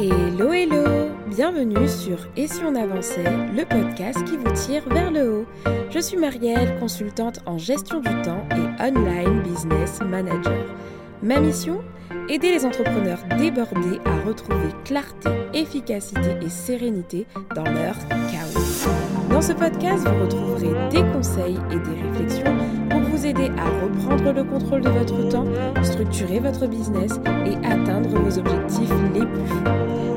Hello 0.00 0.52
hello 0.52 1.10
Bienvenue 1.26 1.88
sur 1.88 2.18
Et 2.36 2.46
si 2.46 2.60
on 2.64 2.76
avançait, 2.76 3.24
le 3.52 3.64
podcast 3.64 4.22
qui 4.22 4.36
vous 4.36 4.52
tire 4.52 4.88
vers 4.88 5.10
le 5.10 5.40
haut. 5.40 5.46
Je 5.90 5.98
suis 5.98 6.16
Marielle, 6.16 6.78
consultante 6.78 7.40
en 7.46 7.58
gestion 7.58 7.98
du 7.98 8.22
temps 8.22 8.46
et 8.52 8.80
online 8.80 9.42
business 9.42 9.98
manager. 10.00 10.64
Ma 11.20 11.40
mission 11.40 11.80
Aider 12.28 12.52
les 12.52 12.64
entrepreneurs 12.64 13.18
débordés 13.38 13.98
à 14.04 14.24
retrouver 14.24 14.68
clarté, 14.84 15.30
efficacité 15.52 16.36
et 16.42 16.48
sérénité 16.48 17.26
dans 17.56 17.64
leur 17.64 17.96
chaos. 18.08 18.88
Dans 19.30 19.42
ce 19.42 19.52
podcast, 19.52 20.06
vous 20.06 20.24
retrouverez 20.24 20.90
des 20.90 21.02
conseils 21.12 21.58
et 21.72 21.76
des 21.76 22.02
réflexions 22.08 22.56
aider 23.24 23.50
à 23.58 23.68
reprendre 23.82 24.32
le 24.32 24.44
contrôle 24.44 24.82
de 24.82 24.90
votre 24.90 25.28
temps, 25.28 25.46
structurer 25.82 26.40
votre 26.40 26.66
business 26.66 27.12
et 27.46 27.56
atteindre 27.66 28.10
vos 28.10 28.38
objectifs 28.38 28.92
les 29.14 29.26
plus 29.26 29.46
fous. 29.46 29.64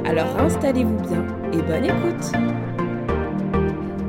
Alors 0.06 0.38
installez-vous 0.40 1.00
bien 1.08 1.26
et 1.54 1.62
bonne 1.62 1.86
écoute 1.86 2.32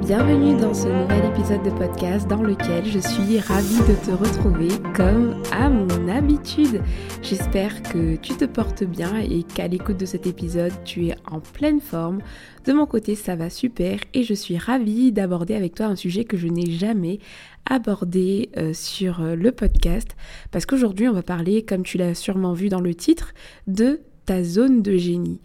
Bienvenue 0.02 0.60
dans 0.60 0.74
ce 0.74 0.88
nouvel 0.88 1.24
épisode 1.27 1.62
de 1.62 1.70
podcast 1.70 2.27
dans 2.28 2.42
lequel 2.42 2.84
je 2.84 2.98
suis 2.98 3.38
ravie 3.38 3.78
de 3.88 3.95
te 4.05 4.10
retrouver 4.10 4.69
comme 4.95 5.41
à 5.52 5.70
mon 5.70 6.09
habitude. 6.09 6.83
J'espère 7.22 7.83
que 7.84 8.16
tu 8.16 8.34
te 8.34 8.45
portes 8.45 8.83
bien 8.83 9.16
et 9.20 9.45
qu'à 9.45 9.69
l'écoute 9.69 9.98
de 9.98 10.05
cet 10.05 10.27
épisode, 10.27 10.72
tu 10.84 11.06
es 11.06 11.14
en 11.30 11.38
pleine 11.38 11.80
forme. 11.80 12.19
De 12.66 12.72
mon 12.72 12.84
côté, 12.84 13.14
ça 13.14 13.36
va 13.36 13.48
super 13.48 14.00
et 14.12 14.24
je 14.24 14.34
suis 14.34 14.59
ravie 14.59 15.12
d'aborder 15.12 15.55
avec 15.55 15.77
toi 15.77 15.86
un 15.86 15.97
sujet 15.97 16.24
que 16.24 16.36
je 16.36 16.48
n'ai 16.48 16.70
jamais 16.70 17.20
abordé 17.68 18.50
euh, 18.56 18.72
sur 18.72 19.20
euh, 19.20 19.34
le 19.34 19.52
podcast. 19.52 20.16
Parce 20.50 20.66
qu'aujourd'hui, 20.66 21.08
on 21.08 21.12
va 21.12 21.22
parler, 21.22 21.62
comme 21.62 21.82
tu 21.82 21.98
l'as 21.98 22.14
sûrement 22.14 22.52
vu 22.52 22.68
dans 22.68 22.80
le 22.80 22.94
titre, 22.94 23.34
de 23.66 24.00
ta 24.26 24.44
zone 24.44 24.82
de 24.82 24.96
génie. 24.96 25.40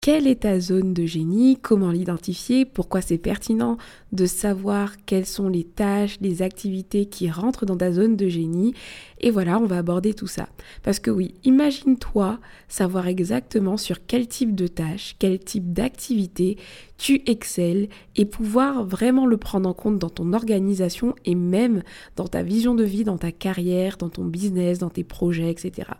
Quelle 0.00 0.28
est 0.28 0.42
ta 0.42 0.60
zone 0.60 0.94
de 0.94 1.06
génie? 1.06 1.58
Comment 1.60 1.90
l'identifier? 1.90 2.64
Pourquoi 2.64 3.00
c'est 3.00 3.18
pertinent 3.18 3.78
de 4.12 4.26
savoir 4.26 4.92
quelles 5.06 5.26
sont 5.26 5.48
les 5.48 5.64
tâches, 5.64 6.18
les 6.20 6.42
activités 6.42 7.06
qui 7.06 7.28
rentrent 7.28 7.66
dans 7.66 7.76
ta 7.76 7.90
zone 7.90 8.16
de 8.16 8.28
génie? 8.28 8.74
Et 9.20 9.30
voilà, 9.30 9.58
on 9.58 9.66
va 9.66 9.78
aborder 9.78 10.14
tout 10.14 10.26
ça. 10.26 10.48
Parce 10.82 11.00
que 11.00 11.10
oui, 11.10 11.34
imagine-toi 11.44 12.38
savoir 12.68 13.08
exactement 13.08 13.76
sur 13.76 14.06
quel 14.06 14.28
type 14.28 14.54
de 14.54 14.66
tâches, 14.66 15.16
quel 15.18 15.38
type 15.38 15.72
d'activité 15.72 16.56
tu 16.98 17.22
excelles 17.26 17.88
et 18.16 18.24
pouvoir 18.24 18.84
vraiment 18.84 19.24
le 19.24 19.36
prendre 19.36 19.68
en 19.68 19.72
compte 19.72 19.98
dans 19.98 20.10
ton 20.10 20.32
organisation 20.32 21.14
et 21.24 21.36
même 21.36 21.82
dans 22.16 22.26
ta 22.26 22.42
vision 22.42 22.74
de 22.74 22.82
vie, 22.82 23.04
dans 23.04 23.18
ta 23.18 23.30
carrière, 23.30 23.96
dans 23.96 24.08
ton 24.08 24.24
business, 24.24 24.80
dans 24.80 24.90
tes 24.90 25.04
projets, 25.04 25.50
etc. 25.50 25.90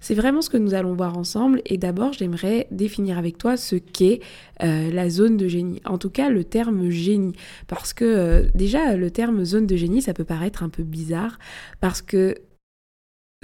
C'est 0.00 0.14
vraiment 0.14 0.42
ce 0.42 0.50
que 0.50 0.56
nous 0.56 0.74
allons 0.74 0.94
voir 0.94 1.16
ensemble 1.16 1.62
et 1.64 1.78
d'abord 1.78 2.12
j'aimerais 2.12 2.66
définir 2.72 3.18
avec 3.18 3.38
toi 3.38 3.56
ce 3.56 3.76
qu'est 3.76 4.20
euh, 4.62 4.90
la 4.90 5.08
zone 5.08 5.36
de 5.36 5.46
génie. 5.46 5.80
En 5.84 5.96
tout 5.96 6.10
cas 6.10 6.28
le 6.28 6.42
terme 6.42 6.90
génie 6.90 7.34
parce 7.68 7.92
que 7.92 8.04
euh, 8.04 8.48
déjà 8.54 8.96
le 8.96 9.10
terme 9.12 9.44
zone 9.44 9.66
de 9.66 9.76
génie 9.76 10.02
ça 10.02 10.12
peut 10.12 10.24
paraître 10.24 10.64
un 10.64 10.68
peu 10.68 10.82
bizarre 10.82 11.38
parce 11.80 12.02
que 12.02 12.34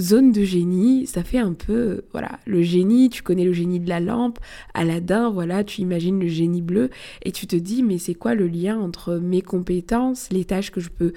zone 0.01 0.33
de 0.33 0.43
génie, 0.43 1.07
ça 1.07 1.25
fait 1.25 1.39
un 1.39 1.53
peu, 1.53 2.03
voilà, 2.13 2.39
le 2.47 2.63
génie, 2.63 3.11
tu 3.11 3.23
connais 3.23 3.45
le 3.45 3.53
génie 3.53 3.81
de 3.81 3.89
la 3.89 4.01
lampe, 4.01 4.39
Aladdin, 4.75 5.31
voilà, 5.31 5.65
tu 5.65 5.81
imagines 5.81 6.21
le 6.21 6.29
génie 6.29 6.63
bleu, 6.63 6.91
et 7.23 7.33
tu 7.33 7.47
te 7.47 7.57
dis, 7.57 7.83
mais 7.83 7.99
c'est 7.99 8.15
quoi 8.15 8.35
le 8.35 8.47
lien 8.47 8.79
entre 8.79 9.17
mes 9.17 9.43
compétences, 9.43 10.29
les 10.31 10.45
tâches 10.45 10.71
que 10.71 10.81
je 10.81 10.91
peux 10.91 11.13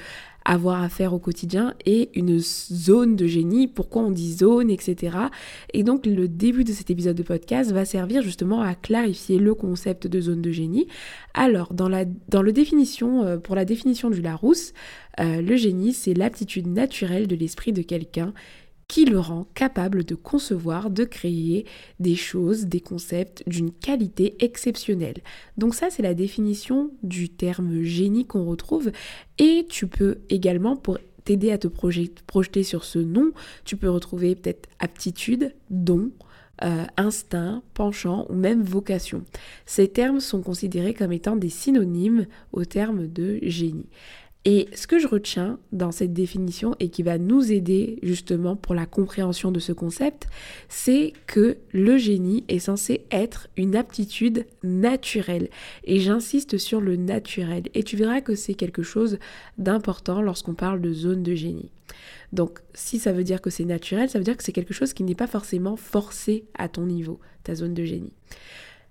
avoir 0.46 0.82
à 0.82 0.90
faire 0.90 1.14
au 1.14 1.20
quotidien 1.20 1.76
et 1.86 2.10
une 2.16 2.40
zone 2.40 3.16
de 3.16 3.28
génie, 3.28 3.68
pourquoi 3.68 4.02
on 4.02 4.12
dit 4.12 4.34
zone, 4.34 4.70
etc. 4.70 5.18
Et 5.74 5.84
donc 5.84 6.06
le 6.06 6.28
début 6.28 6.64
de 6.64 6.72
cet 6.72 6.90
épisode 6.90 7.16
de 7.16 7.24
podcast 7.24 7.72
va 7.72 7.86
servir 7.86 8.22
justement 8.22 8.62
à 8.62 8.74
clarifier 8.76 9.38
le 9.38 9.54
concept 9.54 10.08
de 10.08 10.20
zone 10.20 10.42
de 10.42 10.52
génie. 10.52 10.88
Alors, 11.34 11.74
dans 11.74 11.90
la, 11.90 12.06
dans 12.30 12.42
le 12.42 12.52
définition, 12.52 13.24
euh, 13.24 13.38
pour 13.38 13.56
la 13.56 13.66
définition 13.66 14.10
du 14.10 14.22
Larousse, 14.22 14.74
euh, 15.20 15.42
le 15.42 15.56
génie, 15.56 15.94
c'est 15.94 16.14
l'aptitude 16.14 16.68
naturelle 16.68 17.28
de 17.28 17.36
l'esprit 17.36 17.74
de 17.74 17.82
quelqu'un 17.82 18.34
qui 18.92 19.06
le 19.06 19.20
rend 19.20 19.48
capable 19.54 20.04
de 20.04 20.16
concevoir, 20.16 20.90
de 20.90 21.06
créer 21.06 21.66
des 22.02 22.18
choses, 22.18 22.66
des 22.66 22.82
concepts 22.82 23.42
d'une 23.48 23.72
qualité 23.72 24.36
exceptionnelle. 24.44 25.22
Donc 25.58 25.76
ça, 25.76 25.90
c'est 25.90 26.02
la 26.04 26.14
définition 26.14 26.92
du 27.02 27.30
terme 27.30 27.84
génie 27.84 28.26
qu'on 28.26 28.44
retrouve. 28.44 28.92
Et 29.38 29.66
tu 29.70 29.88
peux 29.88 30.18
également, 30.28 30.76
pour 30.76 30.98
t'aider 31.24 31.52
à 31.54 31.58
te 31.58 31.70
projeter 31.70 32.64
sur 32.64 32.84
ce 32.84 33.00
nom, 33.00 33.32
tu 33.64 33.78
peux 33.78 33.90
retrouver 33.90 34.36
peut-être 34.36 34.68
aptitude, 34.80 35.56
don, 35.70 36.12
euh, 36.62 36.84
instinct, 36.98 37.64
penchant 37.74 38.28
ou 38.30 38.36
même 38.36 38.62
vocation. 38.62 39.24
Ces 39.66 39.88
termes 39.88 40.20
sont 40.20 40.42
considérés 40.42 40.94
comme 40.94 41.14
étant 41.14 41.38
des 41.38 41.50
synonymes 41.50 42.28
au 42.52 42.66
terme 42.66 43.08
de 43.08 43.40
génie. 43.42 43.88
Et 44.44 44.70
ce 44.74 44.88
que 44.88 44.98
je 44.98 45.08
retiens 45.08 45.60
dans 45.72 45.92
cette 45.92 46.14
définition 46.14 46.76
et 46.80 46.90
qui 46.90 47.04
va 47.04 47.20
nous 47.20 47.52
aider 47.52 48.00
justement 48.02 48.56
pour 48.56 48.74
la 48.74 48.88
compréhension 48.88 49.52
de 49.52 49.60
ce 49.60 49.72
concept, 49.72 50.28
c'est 50.68 51.14
que 51.28 51.58
le 51.72 51.98
génie 52.00 52.44
est 52.48 52.58
censé 52.58 53.06
être 53.12 53.50
une 53.56 53.76
aptitude 53.76 54.48
naturelle. 54.64 55.50
Et 55.84 56.00
j'insiste 56.00 56.58
sur 56.58 56.82
le 56.82 56.96
naturel. 56.96 57.66
Et 57.76 57.84
tu 57.84 57.98
verras 57.98 58.22
que 58.22 58.34
c'est 58.34 58.56
quelque 58.56 58.82
chose 58.82 59.20
d'important 59.60 60.24
lorsqu'on 60.24 60.56
parle 60.56 60.82
de 60.82 60.92
zone 60.92 61.22
de 61.22 61.36
génie. 61.36 61.70
Donc 62.34 62.62
si 62.74 62.98
ça 62.98 63.14
veut 63.14 63.24
dire 63.24 63.42
que 63.42 63.52
c'est 63.52 63.66
naturel, 63.66 64.10
ça 64.10 64.18
veut 64.18 64.26
dire 64.26 64.38
que 64.38 64.44
c'est 64.44 64.54
quelque 64.54 64.74
chose 64.74 64.94
qui 64.94 65.04
n'est 65.04 65.14
pas 65.14 65.28
forcément 65.28 65.76
forcé 65.76 66.46
à 66.58 66.68
ton 66.68 66.88
niveau, 66.88 67.20
ta 67.44 67.54
zone 67.54 67.76
de 67.76 67.84
génie. 67.84 68.14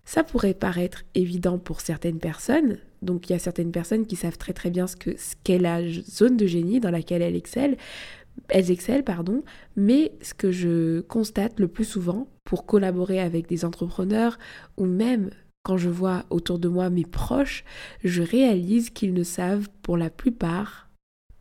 Ça 0.05 0.25
pourrait 0.25 0.55
paraître 0.55 1.05
évident 1.15 1.59
pour 1.59 1.81
certaines 1.81 2.19
personnes, 2.19 2.79
donc 3.03 3.29
il 3.29 3.33
y 3.33 3.37
a 3.37 3.39
certaines 3.39 3.73
personnes 3.73 4.07
qui 4.07 4.17
savent 4.17 4.39
très 4.39 4.53
très 4.53 4.71
bien 4.71 4.87
ce 4.87 4.97
qu'est 5.45 5.59
la 5.59 5.81
zone 5.89 6.37
de 6.37 6.47
génie 6.47 6.81
dans 6.81 6.91
laquelle 6.91 7.23
elles 7.23 7.37
excellent, 7.37 7.77
elles 8.49 8.71
excellent, 8.71 9.03
pardon, 9.03 9.45
mais 9.77 10.13
ce 10.23 10.35
que 10.35 10.51
je 10.51 11.01
constate 11.03 11.61
le 11.61 11.69
plus 11.69 11.85
souvent 11.85 12.29
pour 12.45 12.67
collaborer 12.67 13.21
avec 13.21 13.49
des 13.49 13.65
entrepreneurs 13.65 14.39
ou 14.77 14.87
même 14.87 15.31
quand 15.63 15.77
je 15.77 15.91
vois 15.91 16.25
autour 16.31 16.59
de 16.59 16.69
moi 16.69 16.91
mes 16.91 17.05
proches, 17.05 17.65
je 18.03 18.23
réalise 18.23 18.91
qu'ils 18.91 19.15
ne 19.15 19.23
savent 19.23 19.69
pour 19.83 19.97
la 19.97 20.11
plupart 20.11 20.89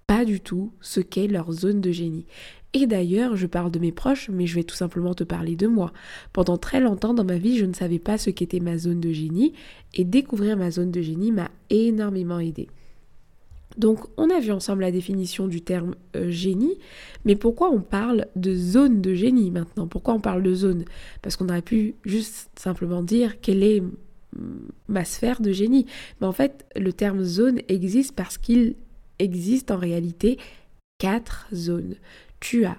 pas 0.07 0.25
du 0.25 0.41
tout 0.41 0.73
ce 0.81 0.99
qu'est 0.99 1.27
leur 1.27 1.51
zone 1.51 1.81
de 1.81 1.91
génie. 1.91 2.25
Et 2.73 2.85
d'ailleurs, 2.85 3.35
je 3.35 3.47
parle 3.47 3.71
de 3.71 3.79
mes 3.79 3.91
proches, 3.91 4.29
mais 4.29 4.45
je 4.45 4.55
vais 4.55 4.63
tout 4.63 4.75
simplement 4.75 5.15
te 5.15 5.23
parler 5.23 5.55
de 5.55 5.67
moi. 5.67 5.91
Pendant 6.33 6.57
très 6.57 6.79
longtemps 6.79 7.15
dans 7.15 7.23
ma 7.23 7.37
vie, 7.37 7.57
je 7.57 7.65
ne 7.65 7.73
savais 7.73 7.97
pas 7.97 8.17
ce 8.17 8.29
qu'était 8.29 8.59
ma 8.59 8.77
zone 8.77 8.99
de 8.99 9.11
génie, 9.11 9.53
et 9.95 10.03
découvrir 10.03 10.55
ma 10.55 10.69
zone 10.69 10.91
de 10.91 11.01
génie 11.01 11.31
m'a 11.31 11.49
énormément 11.71 12.39
aidé. 12.39 12.67
Donc, 13.77 13.99
on 14.17 14.29
a 14.29 14.39
vu 14.39 14.51
ensemble 14.51 14.81
la 14.81 14.91
définition 14.91 15.47
du 15.47 15.61
terme 15.61 15.95
euh, 16.15 16.29
génie, 16.29 16.77
mais 17.25 17.35
pourquoi 17.35 17.71
on 17.71 17.81
parle 17.81 18.27
de 18.35 18.53
zone 18.53 19.01
de 19.01 19.15
génie 19.15 19.51
maintenant? 19.51 19.87
Pourquoi 19.87 20.13
on 20.13 20.19
parle 20.19 20.43
de 20.43 20.53
zone? 20.53 20.85
Parce 21.21 21.35
qu'on 21.35 21.49
aurait 21.49 21.61
pu 21.61 21.95
juste 22.03 22.51
simplement 22.55 23.01
dire 23.01 23.39
quelle 23.41 23.63
est 23.63 23.81
ma 24.87 25.05
sphère 25.05 25.41
de 25.41 25.51
génie. 25.51 25.85
Mais 26.21 26.27
en 26.27 26.31
fait, 26.31 26.65
le 26.75 26.93
terme 26.93 27.23
zone 27.23 27.59
existe 27.67 28.15
parce 28.15 28.37
qu'il 28.37 28.75
existe 29.17 29.71
en 29.71 29.77
réalité 29.77 30.37
quatre 30.99 31.47
zones 31.53 31.95
tu 32.39 32.65
as 32.65 32.77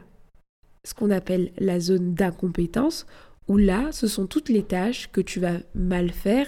ce 0.84 0.94
qu'on 0.94 1.10
appelle 1.10 1.52
la 1.58 1.80
zone 1.80 2.14
d'incompétence, 2.14 3.06
où 3.48 3.56
là, 3.56 3.90
ce 3.92 4.06
sont 4.06 4.26
toutes 4.26 4.48
les 4.48 4.62
tâches 4.62 5.10
que 5.12 5.20
tu 5.20 5.40
vas 5.40 5.58
mal 5.74 6.10
faire 6.10 6.46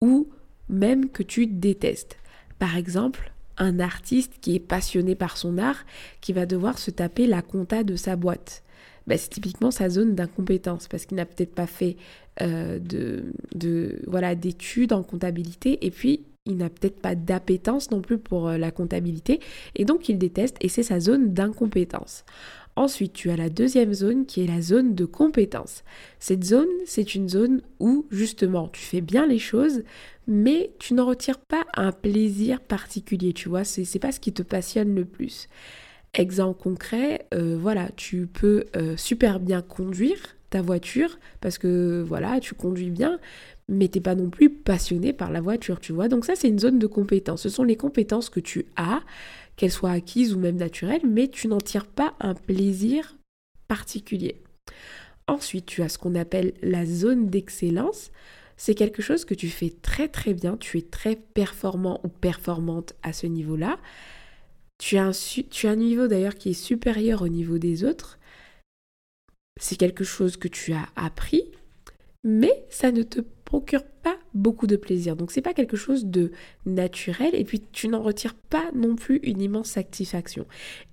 ou 0.00 0.28
même 0.68 1.10
que 1.10 1.22
tu 1.22 1.46
détestes. 1.46 2.16
Par 2.58 2.76
exemple, 2.76 3.32
un 3.58 3.80
artiste 3.80 4.34
qui 4.40 4.54
est 4.54 4.60
passionné 4.60 5.14
par 5.14 5.36
son 5.36 5.58
art, 5.58 5.84
qui 6.20 6.32
va 6.32 6.46
devoir 6.46 6.78
se 6.78 6.90
taper 6.90 7.26
la 7.26 7.42
compta 7.42 7.84
de 7.84 7.96
sa 7.96 8.16
boîte. 8.16 8.62
Ben, 9.06 9.18
c'est 9.18 9.30
typiquement 9.30 9.70
sa 9.70 9.88
zone 9.88 10.14
d'incompétence 10.14 10.86
parce 10.88 11.06
qu'il 11.06 11.16
n'a 11.16 11.26
peut-être 11.26 11.54
pas 11.54 11.66
fait 11.66 11.96
euh, 12.40 12.78
de, 12.78 13.32
de 13.54 14.00
voilà 14.06 14.34
d'études 14.34 14.92
en 14.92 15.02
comptabilité 15.02 15.84
et 15.84 15.90
puis 15.90 16.24
il 16.46 16.56
n'a 16.56 16.70
peut-être 16.70 17.00
pas 17.00 17.14
d'appétence 17.14 17.90
non 17.90 18.00
plus 18.00 18.18
pour 18.18 18.48
euh, 18.48 18.58
la 18.58 18.70
comptabilité 18.70 19.40
et 19.76 19.84
donc 19.84 20.08
il 20.08 20.18
déteste 20.18 20.56
et 20.60 20.68
c'est 20.68 20.82
sa 20.82 21.00
zone 21.00 21.32
d'incompétence. 21.32 22.24
Ensuite, 22.74 23.12
tu 23.12 23.30
as 23.30 23.36
la 23.36 23.50
deuxième 23.50 23.92
zone 23.92 24.24
qui 24.24 24.42
est 24.42 24.46
la 24.46 24.62
zone 24.62 24.94
de 24.94 25.04
compétence. 25.04 25.84
Cette 26.18 26.42
zone, 26.42 26.70
c'est 26.86 27.14
une 27.14 27.28
zone 27.28 27.60
où 27.80 28.06
justement 28.10 28.68
tu 28.68 28.80
fais 28.80 29.02
bien 29.02 29.26
les 29.26 29.38
choses, 29.38 29.82
mais 30.26 30.72
tu 30.78 30.94
n'en 30.94 31.06
retires 31.06 31.38
pas 31.38 31.64
un 31.74 31.92
plaisir 31.92 32.60
particulier, 32.60 33.34
tu 33.34 33.50
vois, 33.50 33.64
c'est 33.64 33.98
pas 33.98 34.10
ce 34.10 34.20
qui 34.20 34.32
te 34.32 34.42
passionne 34.42 34.94
le 34.94 35.04
plus. 35.04 35.48
Exemple 36.14 36.62
concret, 36.62 37.26
euh, 37.34 37.56
voilà, 37.60 37.90
tu 37.96 38.26
peux 38.26 38.64
euh, 38.76 38.96
super 38.96 39.38
bien 39.38 39.62
conduire 39.62 40.18
voiture 40.60 41.18
parce 41.40 41.56
que 41.56 42.04
voilà, 42.06 42.40
tu 42.40 42.54
conduis 42.54 42.90
bien, 42.90 43.18
mais 43.68 43.88
t'es 43.88 44.00
pas 44.00 44.14
non 44.14 44.28
plus 44.28 44.50
passionné 44.50 45.12
par 45.12 45.30
la 45.30 45.40
voiture, 45.40 45.80
tu 45.80 45.92
vois. 45.92 46.08
Donc 46.08 46.24
ça, 46.24 46.34
c'est 46.34 46.48
une 46.48 46.58
zone 46.58 46.78
de 46.78 46.86
compétence. 46.86 47.42
Ce 47.42 47.48
sont 47.48 47.64
les 47.64 47.76
compétences 47.76 48.28
que 48.28 48.40
tu 48.40 48.66
as, 48.76 49.00
qu'elles 49.56 49.70
soient 49.70 49.92
acquises 49.92 50.34
ou 50.34 50.38
même 50.38 50.56
naturelles, 50.56 51.06
mais 51.08 51.28
tu 51.28 51.48
n'en 51.48 51.58
tires 51.58 51.86
pas 51.86 52.14
un 52.20 52.34
plaisir 52.34 53.16
particulier. 53.68 54.42
Ensuite, 55.28 55.66
tu 55.66 55.82
as 55.82 55.88
ce 55.88 55.98
qu'on 55.98 56.14
appelle 56.14 56.52
la 56.62 56.84
zone 56.84 57.28
d'excellence. 57.28 58.10
c'est 58.56 58.74
quelque 58.74 59.02
chose 59.02 59.24
que 59.24 59.34
tu 59.34 59.48
fais 59.48 59.70
très 59.70 60.08
très 60.08 60.34
bien, 60.34 60.56
tu 60.56 60.78
es 60.78 60.82
très 60.82 61.16
performant 61.16 62.00
ou 62.04 62.08
performante 62.08 62.94
à 63.02 63.12
ce 63.12 63.26
niveau-là. 63.26 63.78
Tu 64.78 64.98
as 64.98 65.04
un, 65.04 65.12
tu 65.50 65.66
as 65.66 65.70
un 65.70 65.76
niveau 65.76 66.06
d'ailleurs 66.06 66.34
qui 66.34 66.50
est 66.50 66.52
supérieur 66.52 67.22
au 67.22 67.28
niveau 67.28 67.58
des 67.58 67.84
autres. 67.84 68.18
C'est 69.60 69.76
quelque 69.76 70.04
chose 70.04 70.36
que 70.36 70.48
tu 70.48 70.72
as 70.72 70.88
appris, 70.96 71.44
mais 72.24 72.64
ça 72.70 72.92
ne 72.92 73.02
te 73.02 73.20
procure 73.44 73.84
pas 73.84 74.16
beaucoup 74.34 74.66
de 74.66 74.76
plaisir. 74.76 75.16
Donc 75.16 75.30
c'est 75.30 75.42
pas 75.42 75.54
quelque 75.54 75.76
chose 75.76 76.06
de 76.06 76.32
naturel 76.66 77.34
et 77.34 77.44
puis 77.44 77.60
tu 77.72 77.88
n'en 77.88 78.02
retires 78.02 78.34
pas 78.34 78.70
non 78.74 78.96
plus 78.96 79.18
une 79.22 79.40
immense 79.40 79.70
satisfaction. 79.70 80.46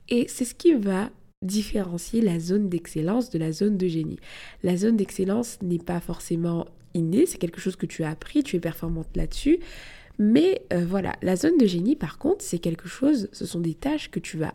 Et 0.10 0.28
c'est 0.28 0.46
ce 0.46 0.56
qui 0.56 0.74
va 0.74 1.10
différencier 1.42 2.22
la 2.22 2.40
zone 2.40 2.68
d'excellence 2.68 3.30
de 3.30 3.40
la 3.40 3.52
zone 3.52 3.78
de 3.78 3.88
génie. 3.88 4.20
La 4.64 4.76
zone 4.76 4.98
d'excellence 4.98 5.62
n'est 5.62 5.78
pas 5.78 6.02
forcément 6.02 6.66
inné, 6.94 7.26
c'est 7.26 7.38
quelque 7.38 7.62
chose 7.62 7.76
que 7.76 7.86
tu 7.86 8.04
as 8.04 8.10
appris, 8.10 8.44
tu 8.44 8.58
es 8.58 8.60
performante 8.60 9.16
là-dessus. 9.16 9.60
Mais 10.18 10.64
euh, 10.74 10.86
voilà, 10.86 11.16
la 11.22 11.38
zone 11.38 11.58
de 11.58 11.66
génie, 11.66 11.96
par 11.96 12.18
contre, 12.18 12.44
c'est 12.44 12.60
quelque 12.60 12.90
chose, 12.90 13.30
ce 13.32 13.46
sont 13.46 13.62
des 13.62 13.74
tâches 13.74 14.12
que 14.12 14.20
tu 14.20 14.38
vas 14.38 14.54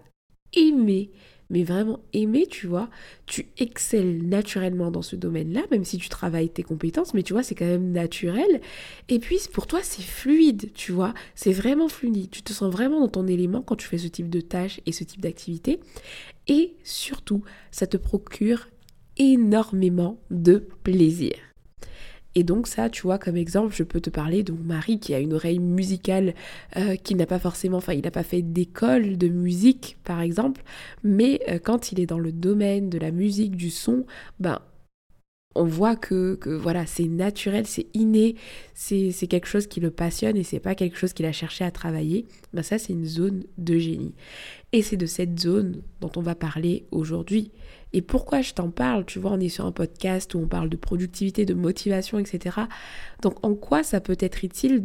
aimer, 0.53 1.11
mais 1.51 1.65
vraiment 1.65 2.01
aimer, 2.13 2.47
tu 2.47 2.67
vois. 2.67 2.89
Tu 3.27 3.47
excelles 3.59 4.27
naturellement 4.29 4.91
dans 4.91 5.03
ce 5.03 5.17
domaine-là, 5.17 5.63
même 5.71 5.85
si 5.85 5.99
tu 5.99 6.09
travailles 6.09 6.51
tes 6.51 6.63
compétences, 6.63 7.15
mais 7.15 7.23
tu 7.23 7.33
vois, 7.33 7.43
c'est 7.43 7.55
quand 7.55 7.65
même 7.65 7.93
naturel. 7.93 8.61
Et 9.09 9.19
puis, 9.19 9.39
pour 9.53 9.67
toi, 9.67 9.81
c'est 9.83 10.03
fluide, 10.03 10.73
tu 10.75 10.93
vois. 10.93 11.15
C'est 11.35 11.53
vraiment 11.53 11.89
fluide. 11.89 12.31
Tu 12.31 12.43
te 12.43 12.53
sens 12.53 12.73
vraiment 12.73 13.01
dans 13.01 13.09
ton 13.09 13.27
élément 13.27 13.63
quand 13.63 13.77
tu 13.77 13.87
fais 13.87 13.99
ce 13.99 14.09
type 14.09 14.31
de 14.31 14.41
tâches 14.41 14.81
et 14.87 14.93
ce 14.93 15.05
type 15.05 15.21
d'activité. 15.21 15.81
Et 16.49 16.75
surtout, 16.83 17.43
ça 17.71 17.87
te 17.87 17.97
procure 17.97 18.69
énormément 19.17 20.21
de 20.31 20.67
plaisir. 20.83 21.35
Et 22.35 22.43
donc 22.43 22.67
ça, 22.67 22.91
tu 22.91 23.03
vois, 23.03 23.19
comme 23.19 23.37
exemple, 23.37 23.75
je 23.75 23.83
peux 23.83 24.01
te 24.01 24.11
parler 24.11 24.43
de 24.43 24.53
Marie 24.53 24.99
qui 24.99 25.15
a 25.15 25.21
une 25.21 25.35
oreille 25.35 25.61
musicale 25.61 26.35
euh, 26.77 26.97
qui 26.97 27.15
n'a 27.15 27.27
pas 27.27 27.39
forcément, 27.39 27.79
enfin, 27.79 27.93
il 27.93 28.03
n'a 28.03 28.11
pas 28.11 28.25
fait 28.25 28.43
d'école 28.43 29.17
de 29.17 29.29
musique, 29.29 29.99
par 30.05 30.21
exemple, 30.21 30.63
mais 31.03 31.41
euh, 31.49 31.59
quand 31.63 31.93
il 31.93 32.01
est 32.01 32.07
dans 32.07 32.19
le 32.19 32.33
domaine 32.33 32.91
de 32.91 32.99
la 32.99 33.11
musique, 33.11 33.57
du 33.57 33.71
son, 33.71 34.05
ben 34.41 34.61
on 35.55 35.65
voit 35.65 35.97
que, 35.97 36.35
que 36.35 36.51
voilà, 36.51 36.87
c'est 36.87 37.07
naturel, 37.07 37.67
c'est 37.67 37.87
inné, 37.95 38.35
c'est 38.75 39.13
quelque 39.29 39.47
chose 39.47 39.67
qui 39.67 39.81
le 39.81 39.91
passionne 39.91 40.37
et 40.37 40.43
c'est 40.43 40.61
pas 40.61 40.75
quelque 40.75 40.97
chose 40.97 41.13
qu'il 41.13 41.27
a 41.27 41.33
cherché 41.33 41.65
à 41.65 41.71
travailler. 41.71 42.27
Ben 42.53 42.63
ça, 42.63 42.79
c'est 42.79 42.93
une 42.93 43.05
zone 43.07 43.45
de 43.59 43.79
génie. 43.79 44.15
Et 44.73 44.83
c'est 44.83 44.97
de 44.97 45.07
cette 45.07 45.39
zone 45.39 45.83
dont 46.01 46.11
on 46.17 46.23
va 46.23 46.35
parler 46.35 46.87
aujourd'hui. 46.91 47.53
Et 47.97 48.03
pourquoi 48.03 48.43
je 48.43 48.55
t'en 48.55 48.71
parle 48.71 49.07
Tu 49.07 49.21
vois, 49.21 49.31
on 49.31 49.41
est 49.41 49.49
sur 49.49 49.65
un 49.65 49.73
podcast 49.73 50.35
où 50.35 50.41
on 50.41 50.49
parle 50.49 50.69
de 50.69 50.77
productivité, 50.77 51.47
de 51.47 51.55
motivation, 51.55 52.19
etc. 52.19 52.63
Donc 53.23 53.37
en 53.47 53.55
quoi 53.55 53.85
ça 53.85 54.01
peut 54.01 54.17
être 54.19 54.43
utile 54.43 54.83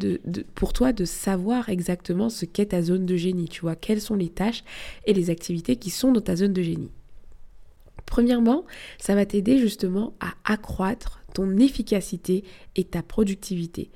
pour 0.53 0.73
toi 0.73 0.93
de 0.93 1.05
savoir 1.05 1.69
exactement 1.69 2.29
ce 2.29 2.45
qu'est 2.45 2.67
ta 2.67 2.83
zone 2.83 3.07
de 3.07 3.15
génie 3.15 3.49
Tu 3.49 3.61
vois, 3.61 3.75
quelles 3.75 3.99
sont 3.99 4.15
les 4.15 4.29
tâches 4.29 4.63
et 5.07 5.13
les 5.13 5.31
activités 5.31 5.75
qui 5.75 5.89
sont 5.89 6.11
dans 6.11 6.21
ta 6.21 6.35
zone 6.35 6.53
de 6.53 6.61
génie? 6.61 6.91
Premièrement, 8.05 8.63
ça 8.99 9.15
va 9.15 9.25
t'aider 9.25 9.57
justement 9.57 10.13
à 10.19 10.35
accroître 10.45 11.23
ton 11.33 11.57
efficacité 11.57 12.43
et 12.75 12.83
ta 12.83 13.01
productivité. 13.01 13.89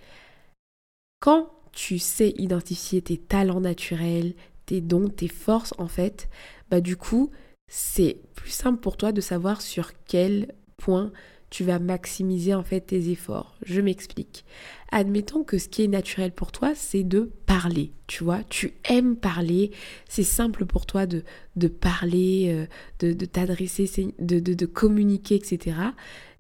Quand 1.19 1.51
tu 1.71 1.99
sais 1.99 2.33
identifier 2.39 3.03
tes 3.03 3.17
talents 3.17 3.61
naturels, 3.61 4.33
tes 4.65 4.81
dons, 4.81 5.09
tes 5.09 5.27
forces 5.27 5.75
en 5.77 5.87
fait, 5.87 6.29
bah 6.71 6.81
du 6.81 6.97
coup, 6.97 7.29
c'est 7.75 8.17
plus 8.35 8.51
simple 8.51 8.79
pour 8.79 8.97
toi 8.97 9.11
de 9.11 9.19
savoir 9.19 9.63
sur 9.63 9.93
quel 10.05 10.53
point 10.77 11.11
tu 11.49 11.63
vas 11.63 11.79
maximiser 11.79 12.53
en 12.53 12.61
fait 12.61 12.81
tes 12.81 13.09
efforts. 13.09 13.55
Je 13.65 13.81
m'explique. 13.81 14.45
Admettons 14.91 15.43
que 15.43 15.57
ce 15.57 15.69
qui 15.69 15.83
est 15.83 15.87
naturel 15.87 16.31
pour 16.33 16.51
toi, 16.51 16.73
c'est 16.75 17.01
de 17.01 17.31
parler. 17.47 17.91
Tu 18.05 18.23
vois, 18.23 18.43
tu 18.43 18.75
aimes 18.87 19.15
parler. 19.15 19.71
C'est 20.07 20.21
simple 20.21 20.67
pour 20.67 20.85
toi 20.85 21.07
de, 21.07 21.23
de 21.55 21.67
parler, 21.67 22.49
euh, 22.49 22.67
de, 22.99 23.11
de 23.13 23.25
t'adresser, 23.25 24.13
de, 24.19 24.39
de, 24.39 24.53
de, 24.53 24.65
communiquer, 24.67 25.33
etc. 25.33 25.75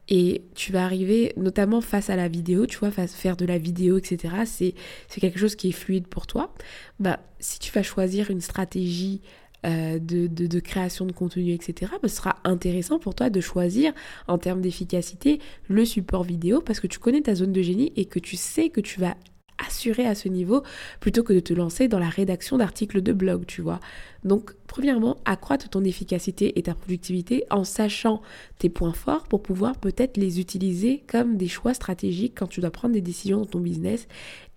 Et 0.09 0.43
tu 0.53 0.71
vas 0.71 0.85
arriver, 0.85 1.33
notamment 1.35 1.81
face 1.81 2.11
à 2.11 2.15
la 2.15 2.27
vidéo, 2.27 2.67
tu 2.67 2.77
vois, 2.77 2.91
faire 2.91 3.37
de 3.37 3.45
la 3.45 3.57
vidéo, 3.57 3.97
etc. 3.97 4.35
C'est 4.45 4.75
quelque 5.19 5.39
chose 5.39 5.55
qui 5.55 5.69
est 5.69 5.71
fluide 5.71 6.05
pour 6.05 6.27
toi. 6.27 6.53
Bah, 6.99 7.21
si 7.39 7.57
tu 7.57 7.71
vas 7.71 7.81
choisir 7.81 8.29
une 8.29 8.41
stratégie 8.41 9.21
euh, 9.65 9.99
de, 9.99 10.59
création 10.59 11.05
de 11.05 11.11
contenu, 11.11 11.51
etc., 11.53 11.91
bah, 12.01 12.07
ce 12.07 12.15
sera 12.15 12.37
intéressant 12.43 12.99
pour 12.99 13.15
toi 13.15 13.29
de 13.29 13.41
choisir 13.41 13.93
en 14.27 14.37
termes 14.37 14.61
d'efficacité 14.61 15.39
le 15.67 15.85
support 15.85 16.23
vidéo 16.23 16.61
parce 16.61 16.79
que 16.79 16.87
tu 16.87 16.99
connais 16.99 17.21
ta 17.21 17.35
zone 17.35 17.51
de 17.51 17.61
génie 17.61 17.93
et 17.95 18.05
que 18.05 18.19
tu 18.19 18.35
sais 18.35 18.69
que 18.69 18.81
tu 18.81 18.99
vas 18.99 19.15
assurer 19.57 20.05
à 20.05 20.15
ce 20.15 20.29
niveau 20.29 20.63
plutôt 20.99 21.23
que 21.23 21.33
de 21.33 21.39
te 21.39 21.53
lancer 21.53 21.87
dans 21.87 21.99
la 21.99 22.09
rédaction 22.09 22.57
d'articles 22.57 23.01
de 23.01 23.13
blog, 23.13 23.45
tu 23.45 23.61
vois. 23.61 23.79
Donc, 24.23 24.53
premièrement, 24.67 25.17
accroître 25.25 25.69
ton 25.69 25.83
efficacité 25.83 26.57
et 26.57 26.63
ta 26.63 26.73
productivité 26.73 27.43
en 27.49 27.63
sachant 27.63 28.21
tes 28.57 28.69
points 28.69 28.93
forts 28.93 29.23
pour 29.23 29.41
pouvoir 29.41 29.77
peut-être 29.77 30.17
les 30.17 30.39
utiliser 30.39 31.03
comme 31.07 31.37
des 31.37 31.47
choix 31.47 31.73
stratégiques 31.73 32.33
quand 32.35 32.47
tu 32.47 32.61
dois 32.61 32.71
prendre 32.71 32.93
des 32.93 33.01
décisions 33.01 33.39
dans 33.39 33.45
ton 33.45 33.59
business 33.59 34.07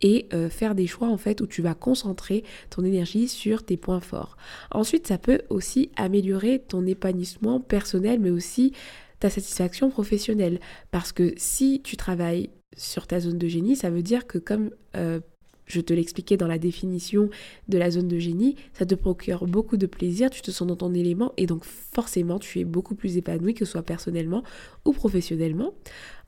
et 0.02 0.28
euh, 0.32 0.48
faire 0.48 0.74
des 0.74 0.86
choix 0.86 1.08
en 1.08 1.16
fait 1.16 1.40
où 1.40 1.46
tu 1.46 1.62
vas 1.62 1.74
concentrer 1.74 2.44
ton 2.70 2.84
énergie 2.84 3.28
sur 3.28 3.64
tes 3.64 3.76
points 3.76 4.00
forts. 4.00 4.36
Ensuite, 4.70 5.06
ça 5.06 5.18
peut 5.18 5.42
aussi 5.50 5.90
améliorer 5.96 6.60
ton 6.60 6.86
épanouissement 6.86 7.60
personnel 7.60 8.20
mais 8.20 8.30
aussi 8.30 8.72
ta 9.18 9.30
satisfaction 9.30 9.90
professionnelle 9.90 10.60
parce 10.90 11.12
que 11.12 11.32
si 11.36 11.80
tu 11.82 11.96
travailles 11.96 12.50
sur 12.76 13.06
ta 13.06 13.20
zone 13.20 13.38
de 13.38 13.48
génie, 13.48 13.76
ça 13.76 13.90
veut 13.90 14.02
dire 14.02 14.26
que 14.26 14.38
comme 14.38 14.70
euh, 14.96 15.20
je 15.66 15.80
te 15.80 15.92
l'expliquais 15.92 16.36
dans 16.36 16.46
la 16.46 16.58
définition 16.58 17.28
de 17.68 17.78
la 17.78 17.90
zone 17.90 18.08
de 18.08 18.18
génie, 18.18 18.56
ça 18.72 18.86
te 18.86 18.94
procure 18.94 19.46
beaucoup 19.46 19.76
de 19.76 19.86
plaisir, 19.86 20.30
tu 20.30 20.42
te 20.42 20.50
sens 20.50 20.66
dans 20.66 20.76
ton 20.76 20.94
élément 20.94 21.32
et 21.36 21.46
donc 21.46 21.64
forcément 21.64 22.38
tu 22.38 22.60
es 22.60 22.64
beaucoup 22.64 22.94
plus 22.94 23.16
épanoui 23.16 23.54
que 23.54 23.64
ce 23.64 23.72
soit 23.72 23.82
personnellement 23.82 24.42
ou 24.84 24.92
professionnellement. 24.92 25.74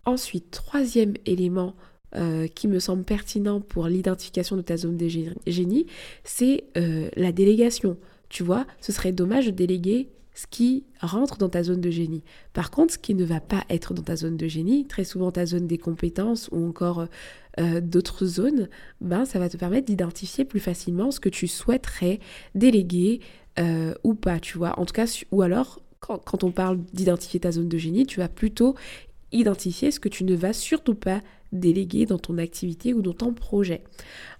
Ensuite, 0.04 0.50
troisième 0.50 1.14
élément 1.26 1.74
euh, 2.16 2.46
qui 2.46 2.68
me 2.68 2.78
semble 2.78 3.04
pertinent 3.04 3.60
pour 3.60 3.86
l'identification 3.86 4.56
de 4.56 4.62
ta 4.62 4.76
zone 4.76 4.96
de 4.96 5.08
génie, 5.08 5.86
c'est 6.24 6.64
euh, 6.76 7.10
la 7.16 7.32
délégation. 7.32 7.98
Tu 8.30 8.42
vois, 8.42 8.66
ce 8.80 8.92
serait 8.92 9.12
dommage 9.12 9.46
de 9.46 9.50
déléguer 9.50 10.08
ce 10.38 10.46
qui 10.46 10.85
rentre 11.00 11.37
dans 11.37 11.49
ta 11.49 11.64
zone 11.64 11.81
de 11.81 11.90
génie. 11.90 12.23
Par 12.52 12.70
contre, 12.70 12.93
ce 12.93 12.99
qui 12.99 13.17
ne 13.17 13.25
va 13.25 13.40
pas 13.40 13.64
être 13.70 13.93
dans 13.93 14.05
ta 14.05 14.14
zone 14.14 14.37
de 14.37 14.46
génie, 14.46 14.87
très 14.87 15.02
souvent 15.02 15.32
ta 15.32 15.44
zone 15.46 15.67
des 15.67 15.79
compétences 15.79 16.49
ou 16.52 16.64
encore 16.64 17.06
euh, 17.58 17.81
d'autres 17.81 18.24
zones, 18.24 18.69
ben, 19.01 19.24
ça 19.24 19.41
va 19.41 19.48
te 19.48 19.56
permettre 19.56 19.86
d'identifier 19.86 20.44
plus 20.44 20.60
facilement 20.60 21.10
ce 21.10 21.19
que 21.19 21.29
tu 21.29 21.48
souhaiterais 21.48 22.20
déléguer 22.55 23.19
euh, 23.58 23.94
ou 24.05 24.15
pas, 24.15 24.39
tu 24.39 24.58
vois. 24.58 24.79
En 24.79 24.84
ou 25.32 25.43
alors, 25.43 25.81
quand, 25.98 26.19
quand 26.19 26.44
on 26.44 26.53
parle 26.53 26.79
d'identifier 26.93 27.41
ta 27.41 27.51
zone 27.51 27.69
de 27.69 27.79
génie, 27.79 28.06
tu 28.06 28.20
vas 28.20 28.29
plutôt 28.29 28.77
identifier 29.32 29.91
ce 29.91 29.98
que 29.98 30.08
tu 30.08 30.22
ne 30.22 30.36
vas 30.36 30.53
surtout 30.53 30.94
pas 30.94 31.20
déléguer 31.51 32.06
dans 32.06 32.19
ton 32.19 32.39
activité 32.39 32.94
ou 32.94 33.03
dans 33.03 33.12
ton 33.12 33.34
projet. 33.34 33.82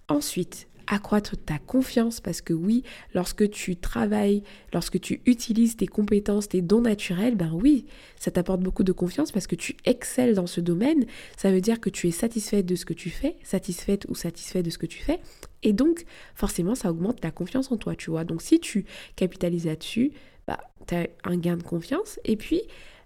Ensuite, 0.06 0.68
accroître 0.88 1.37
ta 1.37 1.59
confiance 1.59 2.21
parce 2.21 2.40
que 2.40 2.52
oui, 2.52 2.83
lorsque 3.14 3.49
tu 3.50 3.76
travailles, 3.76 4.42
lorsque 4.73 4.99
tu 5.00 5.21
utilises 5.26 5.76
tes 5.76 5.87
compétences, 5.87 6.49
tes 6.49 6.62
dons 6.62 6.80
naturels, 6.80 7.37
ben 7.37 7.50
oui, 7.52 7.87
ça 8.16 8.30
t'apporte 8.30 8.61
beaucoup 8.61 8.83
de 8.83 8.92
confiance 8.92 9.30
parce 9.30 9.47
que 9.47 9.54
tu 9.54 9.76
excelles 9.85 10.35
dans 10.35 10.47
ce 10.47 10.61
domaine. 10.61 11.04
Ça 11.37 11.52
veut 11.52 11.61
dire 11.61 11.80
que 11.80 11.90
tu 11.90 12.09
es 12.09 12.11
satisfaite 12.11 12.66
de 12.66 12.75
ce 12.75 12.85
que 12.85 12.95
tu 12.95 13.11
fais, 13.11 13.37
satisfaite 13.42 14.07
ou 14.09 14.14
satisfait 14.14 14.62
de 14.62 14.71
ce 14.71 14.78
que 14.78 14.87
tu 14.87 14.99
fais. 14.99 15.21
Et 15.62 15.73
donc, 15.73 16.04
forcément, 16.35 16.75
ça 16.75 16.90
augmente 16.90 17.21
ta 17.21 17.30
confiance 17.30 17.71
en 17.71 17.76
toi, 17.76 17.95
tu 17.95 18.11
vois. 18.11 18.25
Donc, 18.25 18.42
si 18.42 18.59
tu 18.59 18.87
capitalises 19.16 19.66
là-dessus, 19.66 20.12
bah, 20.47 20.59
tu 20.87 20.95
as 20.95 21.07
un 21.25 21.37
gain 21.37 21.57
de 21.57 21.62
confiance. 21.62 22.18
Et 22.25 22.37
puis, 22.37 22.62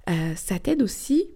euh, 0.09 0.35
ça 0.37 0.59
t'aide 0.59 0.83
aussi 0.83 1.29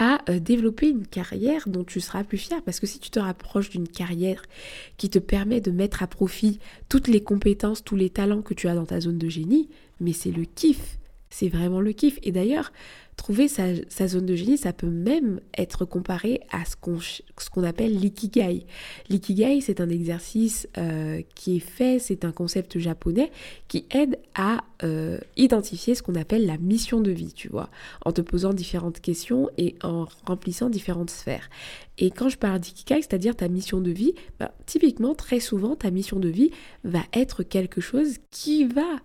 à 0.00 0.22
euh, 0.30 0.40
développer 0.40 0.88
une 0.88 1.06
carrière 1.06 1.68
dont 1.68 1.84
tu 1.84 2.00
seras 2.00 2.24
plus 2.24 2.38
fier. 2.38 2.60
Parce 2.62 2.80
que 2.80 2.86
si 2.86 2.98
tu 2.98 3.10
te 3.10 3.20
rapproches 3.20 3.70
d'une 3.70 3.86
carrière 3.86 4.42
qui 4.96 5.10
te 5.10 5.20
permet 5.20 5.60
de 5.60 5.70
mettre 5.70 6.02
à 6.02 6.08
profit 6.08 6.58
toutes 6.88 7.06
les 7.06 7.22
compétences, 7.22 7.84
tous 7.84 7.96
les 7.96 8.10
talents 8.10 8.42
que 8.42 8.54
tu 8.54 8.66
as 8.66 8.74
dans 8.74 8.86
ta 8.86 8.98
zone 8.98 9.18
de 9.18 9.28
génie, 9.28 9.68
mais 10.00 10.12
c'est 10.12 10.32
le 10.32 10.44
kiff. 10.44 10.98
C'est 11.28 11.48
vraiment 11.48 11.80
le 11.80 11.92
kiff. 11.92 12.18
Et 12.22 12.32
d'ailleurs, 12.32 12.72
trouver 13.20 13.48
sa, 13.48 14.08
zone 14.08 14.24
de 14.24 14.34
génie, 14.34 14.56
ça 14.56 14.72
peut 14.72 14.88
même 14.88 15.40
être 15.58 15.84
comparé 15.84 16.40
à 16.50 16.64
ce 16.64 16.74
qu'on 16.74 17.64
appelle 17.64 17.94
l'ikigai. 17.94 18.64
L'ikigai, 19.10 19.60
c'est 19.60 19.82
un 19.82 19.90
exercice 19.90 20.66
euh, 20.78 21.20
qui 21.34 21.56
est 21.56 21.60
fait, 21.60 21.98
c'est 21.98 22.24
un 22.24 22.32
concept 22.32 22.78
japonais 22.78 23.30
qui 23.68 23.84
aide 23.90 24.18
à 24.34 24.64
euh, 24.84 25.18
identifier 25.36 25.94
ce 25.94 26.02
qu'on 26.02 26.14
appelle 26.14 26.46
la 26.46 26.56
mission 26.56 27.02
de 27.02 27.10
vie, 27.10 27.34
tu 27.34 27.48
vois, 27.48 27.68
en 28.06 28.12
te 28.12 28.22
posant 28.22 28.54
différentes 28.54 29.00
questions 29.00 29.50
et 29.58 29.74
en 29.82 30.06
remplissant 30.24 30.70
différentes 30.70 31.10
sphères. 31.10 31.50
Et 31.98 32.10
quand 32.10 32.30
je 32.30 32.38
parle 32.38 32.58
d'ikigai, 32.60 33.02
c'est-à-dire 33.02 33.36
ta 33.36 33.48
mission 33.48 33.82
de 33.82 33.90
vie, 33.90 34.14
bah, 34.38 34.54
typiquement, 34.64 35.14
très 35.14 35.40
souvent, 35.40 35.76
ta 35.76 35.90
mission 35.90 36.18
de 36.20 36.30
vie 36.30 36.52
va 36.84 37.02
être 37.12 37.42
quelque 37.42 37.82
chose 37.82 38.14
qui 38.30 38.64
va 38.64 38.96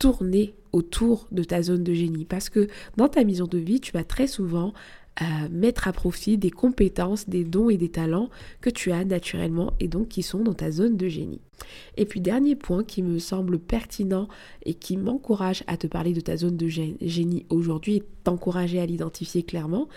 tourner 0.00 0.54
autour 0.72 1.28
de 1.30 1.44
ta 1.44 1.62
zone 1.62 1.84
de 1.84 1.94
génie. 1.94 2.24
Parce 2.24 2.48
que 2.48 2.66
dans 2.96 3.08
ta 3.08 3.22
mission 3.22 3.46
de 3.46 3.58
vie, 3.58 3.80
tu 3.80 3.92
vas 3.92 4.02
très 4.02 4.26
souvent 4.26 4.72
mettre 5.50 5.88
à 5.88 5.92
profit 5.92 6.38
des 6.38 6.50
compétences, 6.50 7.28
des 7.28 7.44
dons 7.44 7.70
et 7.70 7.76
des 7.76 7.90
talents 7.90 8.30
que 8.60 8.70
tu 8.70 8.92
as 8.92 9.04
naturellement 9.04 9.74
et 9.80 9.88
donc 9.88 10.08
qui 10.08 10.22
sont 10.22 10.40
dans 10.40 10.54
ta 10.54 10.70
zone 10.70 10.96
de 10.96 11.08
génie. 11.08 11.40
Et 11.96 12.06
puis 12.06 12.20
dernier 12.20 12.56
point 12.56 12.84
qui 12.84 13.02
me 13.02 13.18
semble 13.18 13.58
pertinent 13.58 14.28
et 14.64 14.74
qui 14.74 14.96
m'encourage 14.96 15.62
à 15.66 15.76
te 15.76 15.86
parler 15.86 16.12
de 16.12 16.20
ta 16.20 16.36
zone 16.36 16.56
de 16.56 16.68
génie 16.68 17.46
aujourd'hui 17.50 17.96
et 17.96 18.02
t'encourager 18.24 18.80
à 18.80 18.86
l'identifier 18.86 19.42
clairement, 19.42 19.88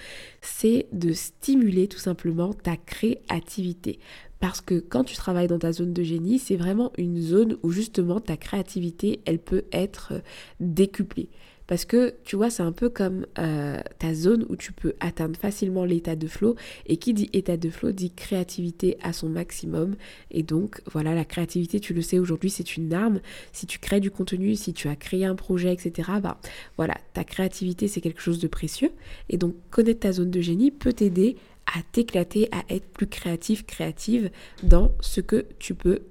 c'est 0.42 0.88
de 0.92 1.14
stimuler 1.14 1.88
tout 1.88 2.00
simplement 2.00 2.54
ta 2.54 2.76
créativité. 2.76 4.00
Parce 4.40 4.60
que 4.60 4.76
quand 4.76 5.06
tu 5.06 5.16
travailles 5.16 5.48
dans 5.48 5.60
ta 5.60 5.72
zone 5.72 5.94
de 5.94 6.04
génie, 6.04 6.38
c'est 6.38 6.58
vraiment 6.58 6.92
une 6.98 7.22
zone 7.22 7.58
où 7.64 7.72
justement 7.72 8.20
ta 8.20 8.36
créativité, 8.36 9.22
elle 9.26 9.40
peut 9.40 9.64
être 9.72 10.22
décuplée. 10.60 11.30
Parce 11.68 11.86
que 11.86 12.16
tu 12.24 12.36
vois, 12.36 12.50
c'est 12.50 12.64
un 12.64 12.72
peu 12.72 12.90
comme 12.90 13.26
euh, 13.40 13.80
ta 14.00 14.14
zone 14.14 14.46
où 14.50 14.56
tu 14.56 14.74
peux 14.74 14.94
atteindre 15.00 15.38
facilement 15.38 15.86
l'état 15.86 16.16
de 16.16 16.28
flow. 16.28 16.56
Et 16.86 16.98
qui 16.98 17.14
dit 17.14 17.30
état 17.34 17.58
de 17.58 17.70
flow 17.70 17.92
dit 17.92 18.12
créativité 18.12 18.98
à 19.02 19.14
son 19.14 19.30
maximum. 19.30 19.96
Et 20.32 20.44
donc, 20.44 20.82
voilà, 20.92 21.14
la 21.14 21.26
créativité, 21.26 21.80
tu 21.80 21.94
le 21.94 22.02
sais 22.02 22.20
aujourd'hui, 22.20 22.50
c'est 22.50 22.78
une 22.78 22.94
arme. 22.94 23.22
Si 23.52 23.66
tu 23.66 23.80
crées 23.80 24.00
du 24.00 24.12
contenu, 24.12 24.56
si 24.56 24.74
tu 24.74 24.88
as 24.88 24.96
créé 24.96 25.26
un 25.26 25.36
projet, 25.36 25.74
etc., 25.74 26.12
bah 26.22 26.40
voilà, 26.78 26.96
ta 27.14 27.24
créativité, 27.24 27.88
c'est 27.88 28.02
quelque 28.02 28.22
chose 28.22 28.40
de 28.40 28.48
précieux. 28.48 28.92
Et 29.30 29.38
donc, 29.38 29.56
connaître 29.72 30.02
ta 30.02 30.12
zone 30.12 30.32
de 30.32 30.42
génie 30.42 30.72
peut 30.72 30.94
t'aider 30.94 31.38
à 31.66 31.80
t'éclater, 31.92 32.50
à 32.52 32.64
être 32.74 32.86
plus 32.88 33.08
créatif, 33.08 33.66
créative 33.66 34.30
dans 34.64 34.92
ce 35.00 35.22
que 35.22 35.46
tu 35.60 35.74
peux 35.74 36.02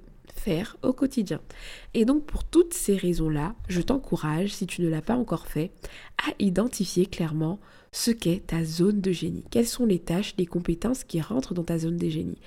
au 0.81 0.93
quotidien. 0.93 1.41
Et 1.93 2.05
donc 2.05 2.25
pour 2.25 2.43
toutes 2.43 2.73
ces 2.73 2.95
raisons-là, 2.95 3.55
je 3.67 3.81
t'encourage, 3.81 4.53
si 4.53 4.67
tu 4.67 4.81
ne 4.81 4.89
l'as 4.89 5.01
pas 5.01 5.15
encore 5.15 5.47
fait, 5.47 5.71
à 6.17 6.33
identifier 6.39 7.05
clairement 7.05 7.59
ce 7.91 8.11
qu'est 8.11 8.47
ta 8.47 8.63
zone 8.63 9.01
de 9.01 9.11
génie. 9.11 9.43
Quelles 9.51 9.67
sont 9.67 9.85
les 9.85 9.99
tâches, 9.99 10.33
les 10.37 10.45
compétences 10.45 11.03
qui 11.03 11.21
rentrent 11.21 11.53
dans 11.53 11.63
ta 11.63 11.77
zone 11.77 11.97
de 11.97 12.09
génie. 12.09 12.39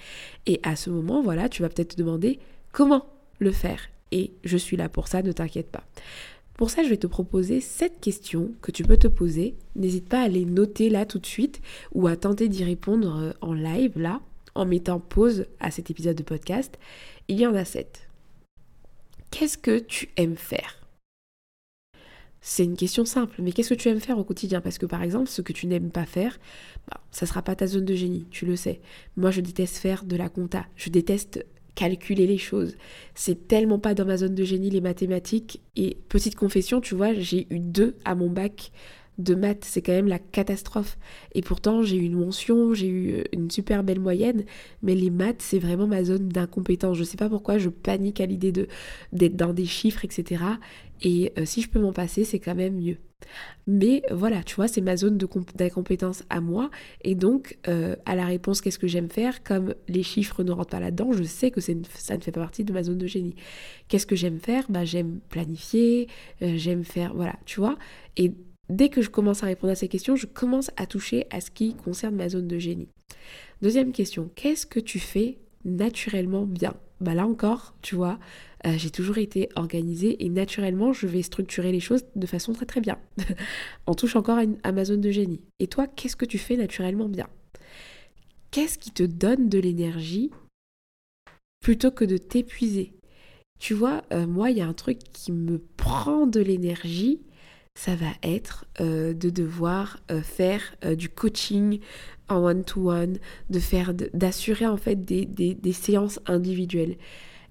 Et 0.47 0.61
à 0.63 0.77
ce 0.77 0.91
moment, 0.91 1.23
voilà, 1.23 1.49
tu 1.49 1.63
vas 1.63 1.69
peut-être 1.69 1.95
te 1.95 2.03
demander 2.03 2.39
comment 2.73 3.07
le 3.39 3.53
faire. 3.53 3.81
Et 4.13 4.33
je 4.45 4.57
suis 4.57 4.77
là 4.77 4.89
pour 4.89 5.09
ça, 5.09 5.23
ne 5.23 5.33
t'inquiète 5.33 5.71
pas. 5.71 5.85
Pour 6.55 6.71
ça, 6.71 6.83
je 6.83 6.89
vais 6.89 6.97
te 6.97 7.07
proposer 7.07 7.61
sept 7.61 8.01
questions 8.01 8.53
que 8.63 8.73
tu 8.73 8.83
peux 8.83 8.97
te 8.97 9.09
poser. 9.09 9.55
N'hésite 9.75 10.09
pas 10.09 10.23
à 10.23 10.29
les 10.29 10.47
noter 10.47 10.89
là 10.89 11.05
tout 11.05 11.19
de 11.19 11.27
suite 11.27 11.61
ou 11.93 12.07
à 12.07 12.17
tenter 12.17 12.49
d'y 12.49 12.65
répondre 12.65 13.19
euh, 13.19 13.33
en 13.43 13.53
live 13.53 13.99
là, 13.99 14.21
en 14.57 14.67
mettant 14.67 15.01
pause 15.01 15.47
à 15.61 15.71
cet 15.71 15.91
épisode 15.91 16.17
de 16.17 16.23
podcast. 16.23 16.79
Il 17.29 17.39
y 17.39 17.47
en 17.47 17.55
a 17.55 17.65
sept. 17.65 18.09
Qu'est-ce 19.31 19.59
que 19.59 19.79
tu 19.79 20.09
aimes 20.17 20.37
faire? 20.37 20.87
C'est 22.41 22.65
une 22.65 22.77
question 22.77 23.05
simple, 23.05 23.43
mais 23.43 23.51
qu'est-ce 23.51 23.71
que 23.71 23.75
tu 23.75 23.89
aimes 23.89 24.01
faire 24.01 24.19
au 24.19 24.25
quotidien? 24.25 24.61
Parce 24.61 24.79
que 24.79 24.87
par 24.87 25.03
exemple, 25.03 25.29
ce 25.29 25.43
que 25.43 25.53
tu 25.53 25.67
n'aimes 25.67 25.91
pas 25.91 26.07
faire, 26.07 26.39
bah, 26.89 27.01
ça 27.11 27.27
ne 27.27 27.29
sera 27.29 27.43
pas 27.43 27.57
ta 27.57 27.67
zone 27.67 27.85
de 27.85 27.95
génie, 27.95 28.27
tu 28.31 28.47
le 28.47 28.55
sais. 28.55 28.81
Moi, 29.17 29.33
je 29.33 29.41
déteste 29.41 29.79
faire 29.79 30.05
de 30.05 30.15
la 30.15 30.29
compta, 30.29 30.65
je 30.77 30.89
déteste 30.89 31.45
calculer 31.75 32.27
les 32.27 32.39
choses. 32.39 32.77
C'est 33.15 33.49
tellement 33.49 33.79
pas 33.79 33.95
dans 33.95 34.05
ma 34.05 34.17
zone 34.17 34.35
de 34.35 34.45
génie 34.45 34.71
les 34.71 34.81
mathématiques. 34.81 35.61
Et 35.77 35.99
petite 36.09 36.35
confession, 36.35 36.81
tu 36.81 36.95
vois, 36.95 37.15
j'ai 37.15 37.47
eu 37.51 37.61
deux 37.61 37.97
à 38.05 38.15
mon 38.15 38.31
bac 38.31 38.73
de 39.19 39.35
maths, 39.35 39.65
c'est 39.65 39.83
quand 39.83 39.93
même 39.93 40.09
la 40.09 40.19
catastrophe. 40.19 40.99
Et 41.35 41.43
pourtant, 41.43 41.83
j'ai 41.83 41.97
eu 41.97 42.05
une 42.05 42.19
mention, 42.19 42.75
j'ai 42.75 42.89
eu 42.89 43.13
euh, 43.15 43.25
une 43.33 43.51
super 43.51 43.83
belle 43.83 44.01
moyenne, 44.01 44.45
mais 44.83 44.95
les 44.95 45.11
maths, 45.11 45.41
c'est 45.43 45.59
vraiment 45.59 45.87
ma 45.87 46.05
zone 46.05 46.29
d'incompétence. 46.29 46.97
Je 46.99 47.05
sais 47.05 47.17
pas 47.17 47.29
pourquoi 47.29 47.59
je 47.59 47.69
panique 47.71 48.21
à 48.21 48.27
l'idée 48.27 48.53
de 48.53 48.69
d'être 49.13 49.37
dans 49.37 49.53
des 49.53 49.67
chiffres, 49.67 50.05
etc. 50.05 50.59
Et 51.03 51.33
euh, 51.39 51.45
si 51.45 51.63
je 51.63 51.69
peux 51.69 51.81
m'en 51.81 51.93
passer, 51.93 52.25
c'est 52.25 52.39
quand 52.41 52.55
même 52.55 52.77
mieux. 52.77 52.97
Mais 53.67 54.03
voilà, 54.11 54.43
tu 54.43 54.55
vois, 54.57 54.69
c'est 54.69 54.81
ma 54.81 54.97
zone 54.97 55.19
d'incompétence 55.19 56.23
à 56.31 56.41
moi. 56.41 56.71
Et 57.03 57.15
donc, 57.15 57.59
euh, 57.69 57.97
à 58.07 58.15
la 58.15 58.25
réponse, 58.25 58.61
qu'est-ce 58.61 58.79
que 58.79 58.87
j'aime 58.87 59.11
faire? 59.11 59.43
Comme 59.43 59.75
les 59.89 60.03
chiffres 60.03 60.43
ne 60.45 60.53
rentrent 60.53 60.71
pas 60.71 60.81
là-dedans, 60.81 61.13
je 61.13 61.23
sais 61.25 61.51
que 61.51 61.61
ça 61.61 61.73
ne 61.75 62.21
fait 62.21 62.33
pas 62.33 62.41
partie 62.41 62.65
de 62.65 62.73
ma 62.73 62.83
zone 62.83 62.99
de 62.99 63.07
génie. 63.07 63.35
Qu'est-ce 63.89 64.07
que 64.07 64.17
j'aime 64.17 64.39
faire? 64.39 64.65
Bah, 64.69 64.85
J'aime 64.85 65.21
planifier, 65.31 66.09
j'aime 66.41 66.85
faire, 66.85 67.15
voilà, 67.15 67.35
tu 67.45 67.61
vois. 67.61 67.77
Et 68.17 68.33
dès 68.69 68.89
que 68.89 69.03
je 69.03 69.11
commence 69.11 69.43
à 69.43 69.47
répondre 69.47 69.73
à 69.73 69.77
ces 69.77 69.89
questions, 69.89 70.17
je 70.17 70.27
commence 70.27 70.71
à 70.77 70.87
toucher 70.87 71.27
à 71.31 71.41
ce 71.41 71.51
qui 71.51 71.75
concerne 71.75 72.17
ma 72.17 72.29
zone 72.29 72.49
de 72.49 72.59
génie. 72.59 72.89
Deuxième 73.63 73.93
question, 73.93 74.31
qu'est-ce 74.35 74.67
que 74.67 74.81
tu 74.81 74.99
fais 74.99 75.39
naturellement 75.65 76.47
bien? 76.47 76.75
Bah 77.01 77.15
là 77.15 77.27
encore, 77.27 77.75
tu 77.83 77.95
vois, 77.95 78.19
euh, 78.67 78.75
j'ai 78.79 78.91
toujours 78.91 79.19
été 79.19 79.49
organisée 79.55 80.25
et 80.25 80.29
naturellement, 80.29 80.93
je 80.93 81.07
vais 81.07 81.23
structurer 81.23 81.71
les 81.71 81.81
choses 81.81 82.05
de 82.15 82.27
façon 82.27 82.53
très 82.53 82.67
très 82.67 82.81
bien. 82.81 82.99
On 83.87 83.95
touche 83.95 84.17
encore 84.17 84.39
à, 84.63 84.73
ma 84.73 84.85
zone 84.85 85.01
de 85.01 85.11
génie. 85.11 85.41
Et 85.59 85.67
toi, 85.67 85.87
qu'est-ce 85.87 86.17
que 86.17 86.25
tu 86.25 86.39
fais 86.39 86.57
naturellement 86.57 87.09
bien? 87.09 87.29
Qu'est-ce 88.51 88.79
qui 88.79 88.91
te 88.91 89.03
donne 89.03 89.49
de 89.49 89.59
l'énergie 89.59 90.31
plutôt 91.61 91.91
que 91.91 92.05
de 92.05 92.17
t'épuiser? 92.17 92.95
Tu 93.59 93.75
vois, 93.75 94.03
euh, 94.13 94.27
moi, 94.27 94.51
il 94.51 94.59
y 94.59 94.63
a 94.63 94.67
un 94.67 94.75
truc 94.75 94.99
qui 95.13 95.33
me 95.33 95.59
prend 95.59 96.27
de 96.27 96.41
l'énergie 96.41 97.21
ça 97.77 97.95
va 97.95 98.09
être 98.23 98.65
euh, 98.81 99.13
de 99.13 99.31
devoir 99.31 100.01
euh, 100.11 100.23
faire 100.23 100.75
euh, 100.85 100.97
du 100.97 101.09
coaching 101.11 101.79
en 102.29 102.43
one-to-one, 102.43 103.19
de 103.51 103.59
faire, 103.61 103.95
d'assurer 103.95 104.67
en 104.67 104.79
fait 104.79 105.05
des, 105.05 105.27
des, 105.27 105.73
séances 105.73 106.19
individuelles. 106.27 106.97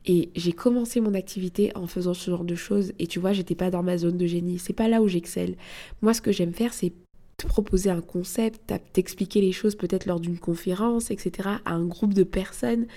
Et 0.05 0.31
j'ai 0.35 0.51
commencé 0.51 0.99
mon 0.99 1.13
activité 1.13 1.71
en 1.75 1.87
faisant 1.87 2.13
ce 2.13 2.29
genre 2.29 2.43
de 2.43 2.55
choses. 2.55 2.91
Et 2.99 3.07
tu 3.07 3.19
vois, 3.19 3.31
j'étais 3.31 3.55
pas 3.55 3.71
dans 3.71 3.83
ma 3.83 3.97
zone 3.97 4.17
de 4.17 4.25
génie. 4.25 4.59
C'est 4.59 4.73
pas 4.73 4.89
là 4.89 5.01
où 5.01 5.07
j'excelle. 5.07 5.55
Moi, 6.01 6.13
ce 6.13 6.21
que 6.21 6.31
j'aime 6.31 6.53
faire, 6.53 6.73
c'est 6.73 6.91
te 7.37 7.47
proposer 7.47 7.89
un 7.89 8.01
concept, 8.01 8.73
t'expliquer 8.93 9.41
les 9.41 9.51
choses 9.51 9.75
peut-être 9.75 10.05
lors 10.05 10.19
d'une 10.19 10.37
conférence, 10.37 11.11
etc., 11.11 11.49
à 11.65 11.73
un 11.73 11.85
groupe 11.85 12.13
de 12.13 12.23
personnes, 12.23 12.87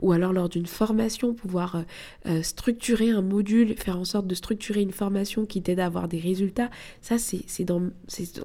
ou 0.00 0.12
alors 0.12 0.32
lors 0.32 0.48
d'une 0.48 0.66
formation, 0.66 1.34
pouvoir 1.34 1.76
euh, 1.76 1.82
euh, 2.26 2.42
structurer 2.42 3.10
un 3.10 3.22
module, 3.22 3.76
faire 3.76 3.98
en 3.98 4.04
sorte 4.04 4.26
de 4.26 4.34
structurer 4.34 4.82
une 4.82 4.92
formation 4.92 5.46
qui 5.46 5.62
t'aide 5.62 5.80
à 5.80 5.86
avoir 5.86 6.08
des 6.08 6.20
résultats. 6.20 6.70
Ça, 7.00 7.18
c'est 7.18 7.64
dans, 7.64 7.80
dans, 7.80 7.90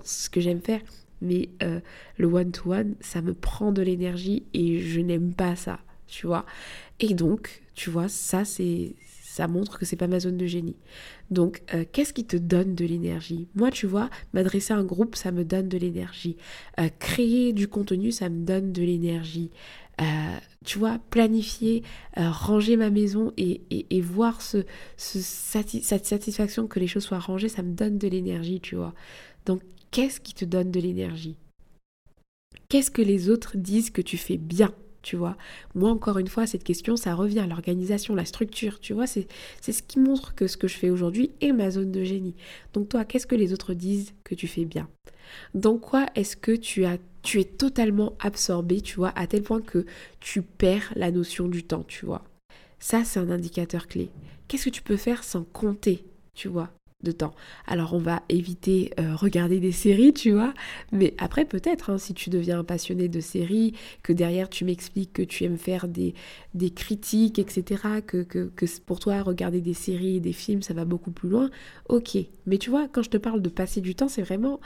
ce 0.03 0.29
que 0.29 0.41
j'aime 0.41 0.61
faire. 0.61 0.81
Mais 1.21 1.49
euh, 1.61 1.79
le 2.17 2.27
one-to-one, 2.27 2.95
ça 2.99 3.21
me 3.21 3.33
prend 3.33 3.71
de 3.71 3.81
l'énergie 3.81 4.43
et 4.53 4.79
je 4.81 4.99
n'aime 4.99 5.33
pas 5.33 5.55
ça, 5.55 5.79
tu 6.07 6.27
vois. 6.27 6.45
Et 6.99 7.13
donc, 7.13 7.61
tu 7.75 7.89
vois, 7.89 8.09
ça, 8.09 8.43
c'est 8.43 8.95
ça 9.33 9.47
montre 9.47 9.79
que 9.79 9.85
c'est 9.85 9.95
pas 9.95 10.05
ma 10.05 10.19
zone 10.19 10.37
de 10.37 10.45
génie. 10.45 10.75
Donc, 11.31 11.63
euh, 11.73 11.85
qu'est-ce 11.91 12.13
qui 12.13 12.23
te 12.23 12.37
donne 12.37 12.75
de 12.75 12.85
l'énergie? 12.85 13.47
Moi, 13.55 13.71
tu 13.71 13.87
vois, 13.87 14.11
m'adresser 14.31 14.73
à 14.73 14.77
un 14.77 14.83
groupe, 14.83 15.15
ça 15.15 15.31
me 15.31 15.43
donne 15.43 15.69
de 15.69 15.77
l'énergie. 15.79 16.37
Euh, 16.79 16.87
créer 16.99 17.51
du 17.51 17.67
contenu, 17.67 18.11
ça 18.11 18.29
me 18.29 18.45
donne 18.45 18.71
de 18.71 18.83
l'énergie. 18.83 19.49
Euh, 20.01 20.05
tu 20.63 20.77
vois, 20.77 20.99
planifier, 21.09 21.81
ranger 22.15 22.77
ma 22.77 22.91
maison 22.91 23.33
et, 23.37 24.01
voir 24.01 24.43
ce, 24.43 24.65
cette 24.97 26.05
satisfaction 26.05 26.67
que 26.67 26.79
les 26.79 26.87
choses 26.87 27.03
soient 27.03 27.17
rangées, 27.17 27.49
ça 27.49 27.63
me 27.63 27.73
donne 27.73 27.97
de 27.97 28.07
l'énergie, 28.07 28.59
tu 28.61 28.75
vois. 28.75 28.93
Donc, 29.47 29.63
qu'est-ce 29.89 30.19
qui 30.19 30.35
te 30.35 30.45
donne 30.45 30.69
de 30.69 30.79
l'énergie? 30.79 31.37
Qu'est-ce 32.69 32.91
que 32.91 33.01
les 33.01 33.29
autres 33.29 33.57
disent 33.57 33.89
que 33.89 34.01
tu 34.03 34.17
fais 34.17 34.37
bien? 34.37 34.75
Tu 35.03 35.15
vois. 35.15 35.37
Moi, 35.75 35.91
encore 35.91 36.17
une 36.17 36.27
fois, 36.27 36.47
cette 36.47 36.63
question, 36.63 36.95
ça 36.95 37.13
revient, 37.13 37.45
l'organisation, 37.47 38.15
la 38.15 38.25
structure, 38.25 38.79
tu 38.79 38.93
vois, 38.93 39.05
c'est 39.05 39.27
ce 39.61 39.83
qui 39.83 39.99
montre 39.99 40.33
que 40.33 40.47
ce 40.47 40.57
que 40.57 40.67
je 40.67 40.77
fais 40.77 40.89
aujourd'hui 40.89 41.29
est 41.41 41.51
ma 41.51 41.69
zone 41.69 41.91
de 41.91 42.03
génie. 42.03 42.35
Donc 42.73 42.89
toi, 42.89 43.05
qu'est-ce 43.05 43.27
que 43.27 43.35
les 43.35 43.53
autres 43.53 43.75
disent 43.75 44.13
que 44.23 44.33
tu 44.33 44.47
fais 44.47 44.65
bien? 44.65 44.89
Dans 45.53 45.77
quoi 45.77 46.07
est-ce 46.15 46.35
que 46.35 46.53
tu 46.53 46.85
as 46.85 46.97
tu 47.21 47.39
es 47.39 47.45
totalement 47.45 48.17
absorbé, 48.19 48.81
tu 48.81 48.97
vois, 48.97 49.13
à 49.15 49.27
tel 49.27 49.43
point 49.43 49.61
que 49.61 49.85
tu 50.19 50.41
perds 50.41 50.91
la 50.97 51.09
notion 51.09 51.47
du 51.47 51.63
temps, 51.63 51.85
tu 51.87 52.05
vois? 52.05 52.23
Ça, 52.79 53.05
c'est 53.05 53.19
un 53.19 53.29
indicateur 53.29 53.87
clé. 53.87 54.09
Qu'est-ce 54.49 54.65
que 54.65 54.69
tu 54.69 54.81
peux 54.81 54.97
faire 54.97 55.23
sans 55.23 55.45
compter, 55.45 56.03
tu 56.33 56.49
vois? 56.49 56.69
Temps. 57.11 57.33
Alors 57.67 57.93
on 57.93 57.99
va 57.99 58.23
éviter 58.29 58.91
euh, 58.99 59.15
regarder 59.15 59.59
des 59.59 59.71
séries, 59.71 60.13
tu 60.13 60.31
vois, 60.31 60.53
mais 60.91 61.13
après 61.17 61.45
peut-être, 61.45 61.89
hein, 61.89 61.97
si 61.97 62.13
tu 62.13 62.29
deviens 62.29 62.59
un 62.59 62.63
passionné 62.63 63.07
de 63.07 63.19
séries, 63.19 63.73
que 64.01 64.13
derrière 64.13 64.49
tu 64.49 64.65
m'expliques 64.65 65.13
que 65.13 65.21
tu 65.21 65.43
aimes 65.43 65.57
faire 65.57 65.87
des, 65.87 66.13
des 66.53 66.69
critiques, 66.69 67.39
etc., 67.39 67.81
que, 68.05 68.23
que, 68.23 68.51
que, 68.55 68.65
pour 68.85 68.99
toi 68.99 69.21
regarder 69.21 69.61
des 69.61 69.73
séries 69.73 70.17
et 70.17 70.19
des 70.19 70.33
films, 70.33 70.61
ça 70.61 70.73
va 70.73 70.85
beaucoup 70.85 71.11
plus 71.11 71.29
loin, 71.29 71.49
ok. 71.89 72.17
Mais 72.45 72.57
tu 72.57 72.69
vois, 72.69 72.87
quand 72.87 73.03
je 73.03 73.09
te 73.09 73.17
parle 73.17 73.41
de 73.41 73.49
passer 73.49 73.81
du 73.81 73.95
temps, 73.95 74.07
c'est 74.07 74.21
vraiment, 74.21 74.59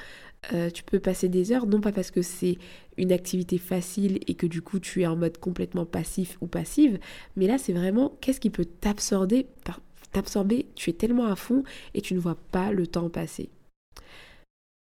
euh, 0.54 0.70
tu 0.70 0.84
peux 0.84 1.00
passer 1.00 1.30
des 1.30 1.52
heures, 1.52 1.68
non 1.68 1.82
pas 1.82 1.92
parce 1.92 2.12
que 2.12 2.22
c'est 2.22 2.58
une 2.98 3.12
activité 3.12 3.58
facile 3.58 4.20
et 4.28 4.34
que 4.34 4.48
du 4.48 4.62
coup 4.62 4.80
tu 4.80 5.02
es 5.02 5.08
en 5.08 5.16
mode 5.16 5.38
complètement 5.38 5.86
passif 5.86 6.38
ou 6.42 6.48
passive, 6.48 7.00
mais 7.36 7.48
là 7.48 7.58
c'est 7.58 7.74
vraiment 7.74 8.18
qu'est-ce 8.22 8.40
qui 8.40 8.50
peut 8.50 8.66
t'absorber 8.66 9.48
par 9.64 9.82
t'absorber, 10.18 10.66
tu 10.76 10.90
es 10.90 10.94
tellement 10.94 11.28
à 11.28 11.36
fond 11.36 11.64
et 11.94 12.02
tu 12.02 12.16
ne 12.16 12.20
vois 12.20 12.38
pas 12.52 12.72
le 12.72 12.88
temps 12.88 13.10
passer. 13.10 13.50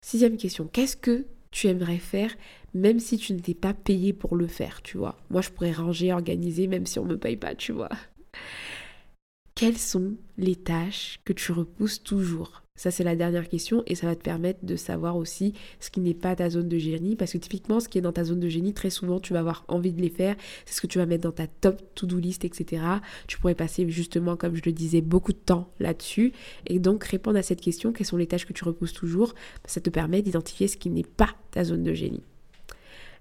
Sixième 0.06 0.36
question, 0.36 0.68
qu'est-ce 0.68 0.98
que 0.98 1.26
tu 1.50 1.68
aimerais 1.68 1.98
faire 1.98 2.36
même 2.74 3.00
si 3.00 3.18
tu 3.18 3.34
n'étais 3.34 3.54
pas 3.54 3.74
payé 3.74 4.12
pour 4.14 4.36
le 4.36 4.48
faire, 4.48 4.82
tu 4.82 4.98
vois? 4.98 5.16
Moi, 5.30 5.42
je 5.42 5.50
pourrais 5.52 5.72
ranger, 5.72 6.12
organiser 6.12 6.68
même 6.68 6.86
si 6.86 7.00
on 7.00 7.06
ne 7.06 7.12
me 7.12 7.20
paye 7.20 7.38
pas, 7.38 7.56
tu 7.56 7.72
vois. 7.72 7.90
Quelles 9.56 9.78
sont 9.78 10.16
les 10.38 10.56
tâches 10.56 11.20
que 11.24 11.34
tu 11.34 11.52
repousses 11.52 12.02
toujours? 12.02 12.63
Ça, 12.76 12.90
c'est 12.90 13.04
la 13.04 13.16
dernière 13.16 13.50
question 13.50 13.84
et 13.86 13.94
ça 13.94 14.08
va 14.08 14.16
te 14.16 14.24
permettre 14.24 14.66
de 14.66 14.76
savoir 14.76 15.16
aussi 15.16 15.54
ce 15.80 15.92
qui 15.92 16.00
n'est 16.00 16.16
pas 16.16 16.36
ta 16.36 16.50
zone 16.50 16.68
de 16.68 16.78
génie. 16.80 17.16
Parce 17.16 17.34
que 17.34 17.38
typiquement, 17.38 17.80
ce 17.80 17.88
qui 17.88 18.00
est 18.00 18.02
dans 18.02 18.12
ta 18.12 18.24
zone 18.24 18.40
de 18.40 18.50
génie, 18.50 18.74
très 18.74 18.90
souvent, 18.90 19.20
tu 19.20 19.34
vas 19.34 19.40
avoir 19.40 19.64
envie 19.68 19.94
de 19.94 20.02
les 20.02 20.10
faire. 20.10 20.36
C'est 20.66 20.74
ce 20.74 20.82
que 20.82 20.88
tu 20.88 20.98
vas 20.98 21.06
mettre 21.06 21.24
dans 21.24 21.32
ta 21.32 21.46
top 21.46 21.80
to-do 21.94 22.18
list, 22.18 22.46
etc. 22.46 22.84
Tu 23.28 23.38
pourrais 23.38 23.54
passer 23.54 23.88
justement, 23.90 24.36
comme 24.36 24.56
je 24.56 24.64
le 24.66 24.72
disais, 24.72 25.02
beaucoup 25.02 25.34
de 25.34 25.38
temps 25.38 25.70
là-dessus. 25.80 26.34
Et 26.66 26.80
donc, 26.80 27.04
répondre 27.04 27.38
à 27.38 27.44
cette 27.44 27.62
question, 27.62 27.94
quelles 27.94 28.08
sont 28.08 28.18
les 28.18 28.28
tâches 28.28 28.48
que 28.48 28.54
tu 28.54 28.64
repousses 28.64 28.94
toujours, 28.94 29.36
ça 29.66 29.80
te 29.80 29.92
permet 29.92 30.24
d'identifier 30.24 30.68
ce 30.68 30.78
qui 30.78 30.90
n'est 30.90 31.04
pas 31.04 31.30
ta 31.52 31.64
zone 31.64 31.84
de 31.84 31.94
génie. 31.94 32.24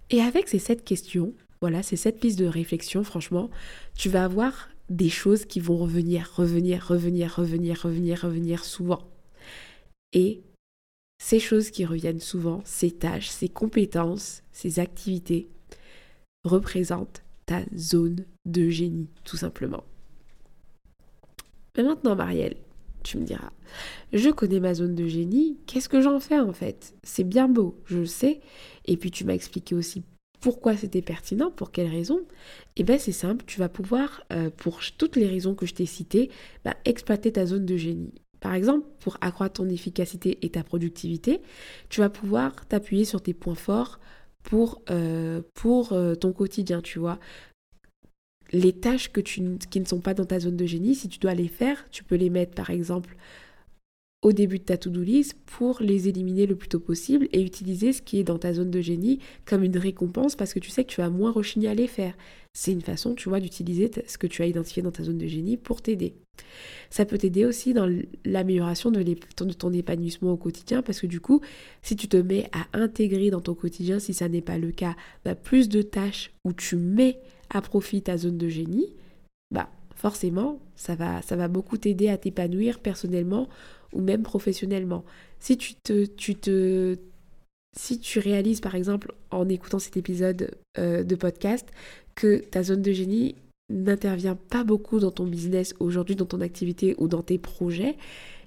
Et 0.09 0.23
avec 0.23 0.49
ces 0.49 0.59
sept 0.59 0.83
questions, 0.83 1.35
voilà, 1.61 1.83
ces 1.83 1.97
sept 1.97 2.19
pistes 2.19 2.39
de 2.39 2.47
réflexion, 2.47 3.05
franchement, 3.05 3.51
tu 3.97 4.09
vas 4.09 4.25
avoir 4.25 4.71
des 4.89 5.11
choses 5.11 5.45
qui 5.45 5.61
vont 5.61 5.77
revenir, 5.77 6.33
revenir, 6.37 6.87
revenir, 6.87 7.35
revenir, 7.37 7.83
revenir, 7.83 8.23
revenir 8.23 8.65
souvent. 8.65 9.12
Et 10.13 10.43
ces 11.19 11.39
choses 11.39 11.71
qui 11.71 11.85
reviennent 11.85 12.21
souvent, 12.21 12.63
ces 12.65 12.91
tâches, 12.91 13.29
ces 13.29 13.49
compétences, 13.49 14.43
ces 14.53 14.79
activités, 14.79 15.49
représentent 16.45 17.23
ta 17.47 17.61
zone 17.77 18.25
de 18.45 18.69
génie, 18.69 19.09
tout 19.25 19.37
simplement. 19.37 19.85
Mais 21.77 21.85
maintenant, 21.85 22.17
Marielle, 22.17 22.57
tu 23.03 23.19
me 23.19 23.25
diras, 23.25 23.51
je 24.13 24.31
connais 24.31 24.61
ma 24.61 24.75
zone 24.75 24.95
de 24.95 25.07
génie, 25.07 25.59
qu'est-ce 25.67 25.89
que 25.89 26.01
j'en 26.01 26.21
fais 26.21 26.39
en 26.39 26.53
fait? 26.53 26.95
C'est 27.03 27.25
bien 27.25 27.49
beau, 27.49 27.81
je 27.87 27.99
le 27.99 28.07
sais, 28.07 28.41
et 28.85 28.97
puis 28.97 29.11
tu 29.11 29.25
m'as 29.25 29.35
expliqué 29.35 29.75
aussi 29.75 30.03
pourquoi 30.43 30.77
c'était 30.77 31.03
pertinent, 31.03 31.51
pour 31.51 31.71
quelles 31.71 31.89
raisons 31.89 32.21
Eh 32.77 32.83
bien 32.83 32.99
c'est 32.99 33.13
simple, 33.13 33.45
tu 33.47 33.61
vas 33.61 33.69
pouvoir, 33.69 34.25
euh, 34.33 34.51
pour 34.51 34.81
toutes 34.99 35.17
les 35.17 35.29
raisons 35.29 35.55
que 35.55 35.67
je 35.67 35.75
t'ai 35.75 35.87
citées, 35.87 36.31
bah, 36.65 36.77
exploiter 36.85 37.33
ta 37.33 37.47
zone 37.47 37.65
de 37.65 37.77
génie. 37.77 38.13
Par 38.43 38.55
exemple, 38.55 38.85
pour 38.99 39.17
accroître 39.21 39.55
ton 39.55 39.69
efficacité 39.69 40.39
et 40.43 40.51
ta 40.51 40.65
productivité, 40.65 41.41
tu 41.89 42.01
vas 42.01 42.11
pouvoir 42.11 42.67
t'appuyer 42.67 43.05
sur 43.05 43.23
tes 43.23 43.35
points 43.35 43.55
forts 43.55 44.01
pour, 44.43 44.83
euh, 44.91 45.43
pour 45.55 45.93
euh, 45.93 46.17
ton 46.17 46.33
quotidien, 46.33 46.83
tu 46.83 46.99
vois. 46.99 47.21
Les 48.51 48.73
tâches 48.73 49.13
qui 49.13 49.41
ne 49.81 49.85
sont 49.87 50.01
pas 50.01 50.13
dans 50.13 50.25
ta 50.25 50.41
zone 50.41 50.57
de 50.57 50.67
génie, 50.67 50.97
si 50.97 51.09
tu 51.09 51.21
dois 51.21 51.35
les 51.35 51.47
faire, 51.47 51.89
tu 51.93 52.03
peux 52.03 52.17
les 52.17 52.31
mettre 52.31 52.55
par 52.55 52.71
exemple 52.71 53.17
au 54.23 54.33
début 54.33 54.61
de 54.61 54.65
ta 54.65 54.77
to-do 54.77 55.03
list 55.03 55.37
pour 55.47 55.83
les 55.83 56.09
éliminer 56.09 56.47
le 56.47 56.55
plus 56.55 56.69
tôt 56.69 56.79
possible 56.79 57.29
et 57.33 57.43
utiliser 57.43 57.93
ce 57.93 58.01
qui 58.01 58.21
est 58.21 58.25
dans 58.25 58.39
ta 58.39 58.55
zone 58.55 58.71
de 58.71 58.81
génie 58.81 59.19
comme 59.45 59.65
une 59.65 59.77
récompense 59.77 60.37
parce 60.37 60.55
que 60.55 60.61
tu 60.61 60.71
sais 60.71 60.85
que 60.85 60.91
tu 60.91 61.01
vas 61.01 61.11
moins 61.11 61.33
rechigner 61.33 61.69
à 61.69 61.75
les 61.75 61.89
faire. 61.89 62.15
C'est 62.53 62.73
une 62.73 62.83
façon, 62.83 63.15
tu 63.15 63.29
vois, 63.29 63.41
d'utiliser 63.41 63.91
ce 64.07 64.19
que 64.19 64.27
tu 64.29 64.43
as 64.43 64.47
identifié 64.47 64.83
dans 64.83 64.93
ta 64.93 65.03
zone 65.03 65.19
de 65.19 65.27
génie 65.27 65.57
pour 65.57 65.83
t'aider. 65.83 66.15
Ça 66.89 67.05
peut 67.05 67.19
t'aider 67.19 67.45
aussi 67.45 67.75
dans 67.75 67.91
l'amélioration 68.25 68.91
de, 68.91 69.03
ton 69.55 69.73
épanouissement 69.73 70.33
au 70.33 70.37
quotidien 70.37 70.83
parce 70.83 71.01
que 71.01 71.07
du 71.07 71.21
coup, 71.21 71.41
si 71.83 71.97
tu 71.97 72.07
te 72.09 72.17
mets 72.17 72.49
à 72.53 72.67
intégrer 72.79 73.31
dans 73.31 73.41
ton 73.41 73.55
quotidien, 73.55 73.99
si 73.99 74.15
ça 74.15 74.29
n'est 74.29 74.43
pas 74.43 74.59
le 74.59 74.71
cas, 74.71 74.95
bah, 75.25 75.35
plus 75.35 75.69
de 75.69 75.83
tâches 75.83 76.31
où 76.45 76.53
tu 76.53 76.77
mets 76.77 77.19
à 77.51 77.61
profit 77.61 78.03
ta 78.03 78.17
zone 78.17 78.39
de 78.39 78.49
génie, 78.49 78.93
forcément, 80.03 80.59
ça 80.75 80.97
va, 80.97 81.23
ça 81.23 81.37
va 81.37 81.47
beaucoup 81.47 81.77
t'aider 81.77 82.09
à 82.09 82.19
t'épanouir 82.19 82.81
personnellement 82.81 83.49
ou 83.93 84.01
même 84.01 84.25
professionnellement. 84.25 85.05
Si 85.39 85.57
tu 85.57 85.75
te, 85.77 86.07
tu 86.07 86.35
te, 86.35 86.97
si 87.77 88.01
tu 88.01 88.19
réalises 88.19 88.61
par 88.61 88.75
exemple 88.75 89.15
en 89.31 89.49
écoutant 89.49 89.79
cet 89.79 89.97
épisode 89.97 90.51
euh, 90.77 91.05
de 91.05 91.15
podcast 91.15 91.69
que 92.17 92.39
ta 92.39 92.65
zone 92.65 92.83
de 92.83 92.91
génie 92.91 93.37
n'intervient 93.71 94.35
pas 94.35 94.65
beaucoup 94.65 94.99
dans 94.99 95.13
ton 95.13 95.25
business 95.25 95.73
aujourd'hui, 95.79 96.17
dans 96.17 96.27
ton 96.27 96.41
activité 96.41 96.97
ou 96.99 97.07
dans 97.07 97.23
tes 97.23 97.39
projets, 97.39 97.97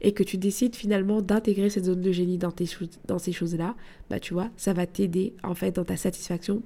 et 0.01 0.12
que 0.12 0.24
tu 0.24 0.38
décides 0.38 0.75
finalement 0.75 1.21
d'intégrer 1.21 1.69
cette 1.69 1.85
zone 1.85 2.01
de 2.01 2.12
génie 2.12 2.38
dans, 2.38 2.51
tes, 2.51 2.67
dans 3.07 3.17
ces 3.17 3.31
choses-là, 3.31 3.75
bah 4.09 4.19
tu 4.19 4.33
vois, 4.33 4.50
ça 4.57 4.74
va 4.74 4.85
t'aider 4.85 5.33
en 5.41 5.55
fait 5.55 5.71
dans 5.71 5.85
ta 5.85 5.95
satisfaction 5.95 6.62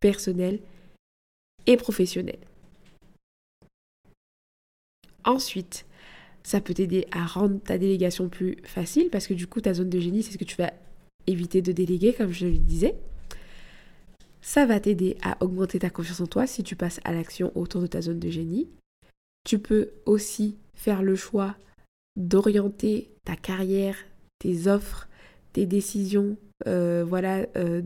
personnelle 0.00 0.58
et 1.68 1.76
professionnelle. 1.76 2.40
Ensuite, 5.24 5.86
ça 6.42 6.60
peut 6.60 6.74
t'aider 6.74 7.06
à 7.10 7.24
rendre 7.24 7.58
ta 7.60 7.78
délégation 7.78 8.28
plus 8.28 8.56
facile 8.64 9.08
parce 9.10 9.26
que 9.26 9.34
du 9.34 9.46
coup, 9.46 9.60
ta 9.60 9.74
zone 9.74 9.90
de 9.90 9.98
génie, 9.98 10.22
c'est 10.22 10.32
ce 10.32 10.38
que 10.38 10.44
tu 10.44 10.56
vas 10.56 10.72
éviter 11.26 11.62
de 11.62 11.72
déléguer, 11.72 12.12
comme 12.12 12.32
je 12.32 12.46
le 12.46 12.58
disais. 12.58 12.94
Ça 14.42 14.66
va 14.66 14.78
t'aider 14.78 15.16
à 15.22 15.42
augmenter 15.42 15.78
ta 15.78 15.88
confiance 15.88 16.20
en 16.20 16.26
toi 16.26 16.46
si 16.46 16.62
tu 16.62 16.76
passes 16.76 17.00
à 17.04 17.12
l'action 17.12 17.50
autour 17.54 17.80
de 17.80 17.86
ta 17.86 18.02
zone 18.02 18.18
de 18.18 18.28
génie. 18.28 18.68
Tu 19.44 19.58
peux 19.58 19.90
aussi 20.04 20.58
faire 20.74 21.02
le 21.02 21.16
choix 21.16 21.56
d'orienter 22.16 23.10
ta 23.24 23.36
carrière, 23.36 23.96
tes 24.38 24.66
offres, 24.66 25.08
tes 25.54 25.64
décisions, 25.64 26.36
euh, 26.66 27.04
voilà, 27.06 27.46
euh, 27.56 27.80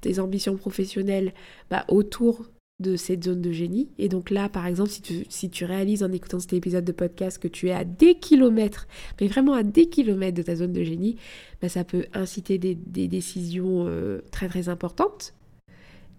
tes 0.00 0.18
ambitions 0.18 0.56
professionnelles 0.56 1.34
bah, 1.70 1.84
autour 1.88 2.46
de 2.80 2.96
cette 2.96 3.24
zone 3.24 3.42
de 3.42 3.50
génie. 3.50 3.88
Et 3.98 4.08
donc 4.08 4.30
là, 4.30 4.48
par 4.48 4.66
exemple, 4.66 4.90
si 4.90 5.02
tu, 5.02 5.24
si 5.28 5.50
tu 5.50 5.64
réalises 5.64 6.02
en 6.02 6.12
écoutant 6.12 6.38
cet 6.38 6.52
épisode 6.52 6.84
de 6.84 6.92
podcast 6.92 7.38
que 7.38 7.48
tu 7.48 7.68
es 7.68 7.72
à 7.72 7.84
des 7.84 8.14
kilomètres, 8.14 8.86
mais 9.20 9.26
vraiment 9.26 9.54
à 9.54 9.62
des 9.62 9.88
kilomètres 9.88 10.36
de 10.36 10.42
ta 10.42 10.54
zone 10.54 10.72
de 10.72 10.84
génie, 10.84 11.16
bah, 11.60 11.68
ça 11.68 11.84
peut 11.84 12.06
inciter 12.14 12.58
des, 12.58 12.76
décisions 13.08 13.86
euh, 13.86 14.20
très 14.30 14.48
très 14.48 14.68
importantes 14.68 15.34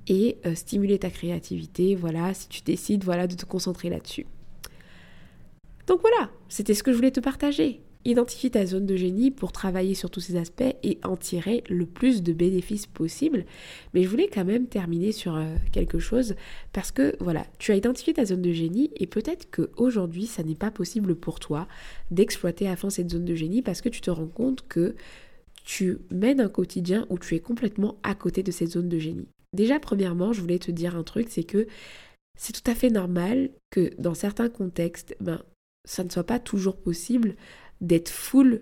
et 0.07 0.37
euh, 0.45 0.55
stimuler 0.55 0.99
ta 0.99 1.09
créativité, 1.09 1.95
voilà, 1.95 2.33
si 2.33 2.49
tu 2.49 2.61
décides 2.61 3.03
voilà, 3.03 3.27
de 3.27 3.35
te 3.35 3.45
concentrer 3.45 3.89
là-dessus. 3.89 4.25
Donc 5.87 6.01
voilà, 6.01 6.29
c'était 6.49 6.73
ce 6.73 6.83
que 6.83 6.91
je 6.91 6.97
voulais 6.97 7.11
te 7.11 7.19
partager. 7.19 7.81
Identifie 8.05 8.49
ta 8.49 8.65
zone 8.65 8.85
de 8.85 8.95
génie 8.95 9.29
pour 9.29 9.51
travailler 9.51 9.93
sur 9.93 10.09
tous 10.09 10.21
ces 10.21 10.37
aspects 10.37 10.63
et 10.83 10.99
en 11.03 11.17
tirer 11.17 11.65
le 11.69 11.85
plus 11.85 12.23
de 12.23 12.31
bénéfices 12.31 12.87
possible. 12.87 13.45
Mais 13.93 14.03
je 14.03 14.07
voulais 14.07 14.29
quand 14.33 14.45
même 14.45 14.67
terminer 14.67 15.11
sur 15.11 15.35
euh, 15.35 15.55
quelque 15.73 15.99
chose 15.99 16.35
parce 16.71 16.93
que 16.93 17.17
voilà, 17.19 17.45
tu 17.57 17.73
as 17.73 17.75
identifié 17.75 18.13
ta 18.13 18.23
zone 18.23 18.41
de 18.41 18.53
génie 18.53 18.89
et 18.95 19.05
peut-être 19.05 19.51
qu'aujourd'hui, 19.51 20.27
ça 20.27 20.43
n'est 20.43 20.55
pas 20.55 20.71
possible 20.71 21.13
pour 21.13 21.41
toi 21.41 21.67
d'exploiter 22.09 22.69
à 22.69 22.77
fond 22.77 22.89
cette 22.89 23.09
zone 23.09 23.25
de 23.25 23.35
génie 23.35 23.61
parce 23.61 23.81
que 23.81 23.89
tu 23.89 23.99
te 23.99 24.09
rends 24.09 24.27
compte 24.27 24.65
que 24.69 24.95
tu 25.65 25.97
mènes 26.09 26.39
un 26.39 26.47
quotidien 26.49 27.05
où 27.09 27.19
tu 27.19 27.35
es 27.35 27.39
complètement 27.41 27.97
à 28.03 28.15
côté 28.15 28.43
de 28.43 28.51
cette 28.51 28.71
zone 28.71 28.87
de 28.87 28.97
génie. 28.97 29.27
Déjà, 29.53 29.77
premièrement, 29.77 30.31
je 30.31 30.39
voulais 30.39 30.59
te 30.59 30.71
dire 30.71 30.95
un 30.95 31.03
truc, 31.03 31.27
c'est 31.29 31.43
que 31.43 31.67
c'est 32.37 32.53
tout 32.53 32.71
à 32.71 32.75
fait 32.75 32.89
normal 32.89 33.49
que 33.71 33.91
dans 33.99 34.13
certains 34.13 34.47
contextes, 34.47 35.17
ben, 35.19 35.41
ça 35.85 36.03
ne 36.03 36.09
soit 36.09 36.23
pas 36.23 36.39
toujours 36.39 36.77
possible 36.77 37.35
d'être 37.81 38.09
full 38.09 38.61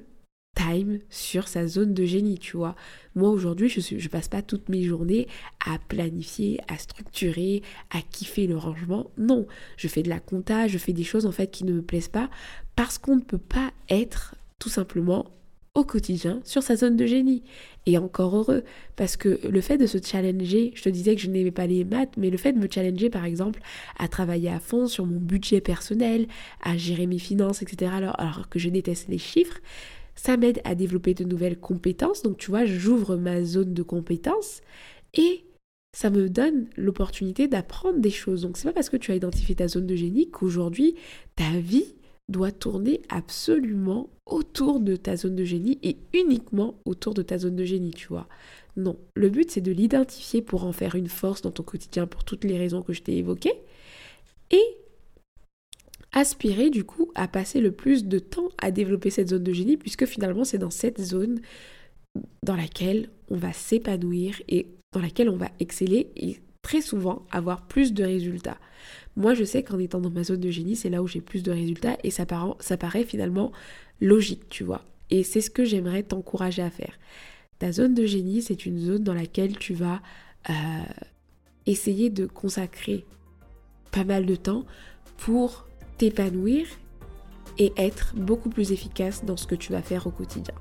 time 0.56 1.00
sur 1.10 1.48
sa 1.48 1.68
zone 1.68 1.94
de 1.94 2.04
génie, 2.04 2.40
tu 2.40 2.58
vois. 2.58 2.76
Moi 3.16 3.30
aujourd'hui, 3.30 3.70
je 3.70 3.96
ne 3.96 4.00
je 4.00 4.10
passe 4.10 4.28
pas 4.28 4.42
toutes 4.42 4.70
mes 4.70 4.84
journées 4.84 5.28
à 5.66 5.78
planifier, 5.88 6.60
à 6.68 6.78
structurer, 6.78 7.62
à 7.92 8.02
kiffer 8.02 8.48
le 8.48 8.58
rangement. 8.58 9.12
Non, 9.18 9.46
je 9.78 9.88
fais 9.88 10.04
de 10.04 10.10
la 10.10 10.20
compta, 10.20 10.68
je 10.68 10.78
fais 10.78 10.94
des 10.94 11.04
choses 11.04 11.26
en 11.26 11.32
fait 11.32 11.52
qui 11.52 11.64
ne 11.64 11.74
me 11.74 11.82
plaisent 11.82 12.08
pas 12.08 12.30
parce 12.76 12.98
qu'on 12.98 13.16
ne 13.16 13.22
peut 13.22 13.38
pas 13.38 13.72
être 13.90 14.36
tout 14.60 14.70
simplement 14.70 15.32
au 15.78 15.84
quotidien 15.84 16.42
sur 16.44 16.64
sa 16.64 16.76
zone 16.76 16.96
de 16.98 17.06
génie. 17.06 17.44
Et 17.86 17.98
encore 17.98 18.36
heureux, 18.36 18.64
parce 18.96 19.16
que 19.16 19.40
le 19.48 19.62
fait 19.62 19.78
de 19.78 19.86
se 19.86 20.00
challenger, 20.04 20.72
je 20.76 20.82
te 20.82 20.90
disais 20.90 21.16
que 21.16 21.22
je 21.22 21.30
n'aimais 21.30 21.52
pas 21.52 21.68
les 21.68 21.86
maths, 21.86 22.18
mais 22.18 22.32
le 22.32 22.38
fait 22.38 22.52
de 22.52 22.58
me 22.58 22.68
challenger 22.70 23.10
par 23.10 23.26
exemple 23.26 23.62
à 23.98 24.08
travailler 24.08 24.50
à 24.50 24.60
fond 24.60 24.88
sur 24.88 25.06
mon 25.06 25.20
budget 25.20 25.62
personnel, 25.62 26.28
à 26.64 26.76
gérer 26.76 27.06
mes 27.06 27.20
finances, 27.20 27.62
etc., 27.62 27.92
alors, 27.94 28.20
alors 28.20 28.50
que 28.50 28.60
je 28.60 28.70
déteste 28.70 29.08
les 29.08 29.20
chiffres, 29.20 29.60
ça 30.16 30.36
m'aide 30.36 30.62
à 30.64 30.74
développer 30.74 31.14
de 31.14 31.24
nouvelles 31.24 31.60
compétences. 31.60 32.24
Donc 32.24 32.38
tu 32.38 32.50
vois, 32.50 32.66
j'ouvre 32.66 33.16
ma 33.16 33.44
zone 33.44 33.74
de 33.74 33.84
compétences 33.84 34.62
et 35.14 35.46
ça 35.96 36.10
me 36.10 36.28
donne 36.28 36.68
l'opportunité 36.76 37.48
d'apprendre 37.48 38.00
des 38.00 38.10
choses. 38.10 38.42
Donc 38.42 38.58
c'est 38.58 38.68
pas 38.68 38.74
parce 38.74 38.90
que 38.90 38.98
tu 38.98 39.12
as 39.12 39.16
identifié 39.16 39.56
ta 39.56 39.68
zone 39.68 39.86
de 39.86 39.96
génie 39.96 40.30
qu'aujourd'hui 40.30 40.96
ta 41.36 41.60
vie 41.60 41.94
doit 42.30 42.52
tourner 42.52 43.02
absolument 43.10 44.10
autour 44.26 44.80
de 44.80 44.96
ta 44.96 45.16
zone 45.16 45.36
de 45.36 45.46
génie 45.46 45.80
et 45.84 45.98
uniquement 46.14 46.76
autour 46.86 47.14
de 47.14 47.22
ta 47.22 47.38
zone 47.38 47.56
de 47.56 47.64
génie, 47.64 47.92
tu 47.92 48.08
vois. 48.08 48.28
Non, 48.76 48.98
le 49.16 49.30
but 49.30 49.50
c'est 49.50 49.62
de 49.62 49.72
l'identifier 49.72 50.42
pour 50.42 50.66
en 50.66 50.72
faire 50.72 50.96
une 50.96 51.08
force 51.08 51.42
dans 51.42 51.52
ton 51.52 51.64
quotidien 51.64 52.06
pour 52.06 52.24
toutes 52.24 52.44
les 52.44 52.58
raisons 52.58 52.82
que 52.82 52.94
je 52.94 53.02
t'ai 53.02 53.18
évoquées 53.18 53.54
et 54.52 54.64
aspirer 56.12 56.70
du 56.70 56.84
coup 56.84 57.12
à 57.16 57.28
passer 57.28 57.60
le 57.60 57.72
plus 57.72 58.06
de 58.06 58.20
temps 58.20 58.50
à 58.60 58.72
développer 58.72 59.10
cette 59.10 59.30
zone 59.30 59.44
de 59.44 59.54
génie 59.54 59.78
puisque 59.78 60.06
finalement 60.06 60.44
c'est 60.44 60.58
dans 60.58 60.70
cette 60.70 61.02
zone 61.02 61.42
dans 62.44 62.56
laquelle 62.56 63.10
on 63.30 63.36
va 63.36 63.54
s'épanouir 63.54 64.42
et 64.48 64.68
dans 64.94 65.02
laquelle 65.02 65.30
on 65.30 65.38
va 65.38 65.50
exceller 65.60 66.12
très 66.68 66.82
souvent 66.82 67.26
avoir 67.32 67.62
plus 67.62 67.94
de 67.94 68.04
résultats. 68.04 68.58
Moi, 69.16 69.34
je 69.34 69.46
sais 69.46 69.64
qu'en 69.64 69.80
étant 69.80 70.02
dans 70.02 70.10
ma 70.10 70.26
zone 70.26 70.42
de 70.42 70.52
génie, 70.52 70.76
c'est 70.76 70.90
là 70.90 71.02
où 71.02 71.08
j'ai 71.08 71.22
plus 71.22 71.42
de 71.42 71.50
résultats 71.50 71.98
et 72.04 72.12
ça, 72.12 72.26
paraît 72.26 73.06
finalement 73.06 73.54
logique, 74.02 74.50
tu 74.50 74.66
vois. 74.66 74.84
Et 75.10 75.24
c'est 75.24 75.40
ce 75.40 75.50
que 75.50 75.64
j'aimerais 75.64 76.04
t'encourager 76.04 76.62
à 76.62 76.70
faire. 76.70 77.00
Ta 77.60 77.72
zone 77.72 77.94
de 77.94 78.06
génie, 78.06 78.42
c'est 78.42 78.66
une 78.66 78.80
zone 78.80 79.02
dans 79.02 79.14
laquelle 79.14 79.58
tu 79.58 79.76
vas 79.76 80.02
euh, 80.50 80.54
essayer 81.68 82.10
de 82.10 82.26
consacrer 82.26 83.06
pas 83.94 84.04
mal 84.04 84.26
de 84.26 84.36
temps 84.36 84.66
pour 85.16 85.70
t'épanouir 85.98 86.68
et 87.58 87.72
être 87.78 88.14
beaucoup 88.14 88.50
plus 88.50 88.74
efficace 88.74 89.24
dans 89.24 89.38
ce 89.38 89.48
que 89.48 89.56
tu 89.56 89.72
vas 89.72 89.82
faire 89.82 90.06
au 90.06 90.12
quotidien. 90.12 90.54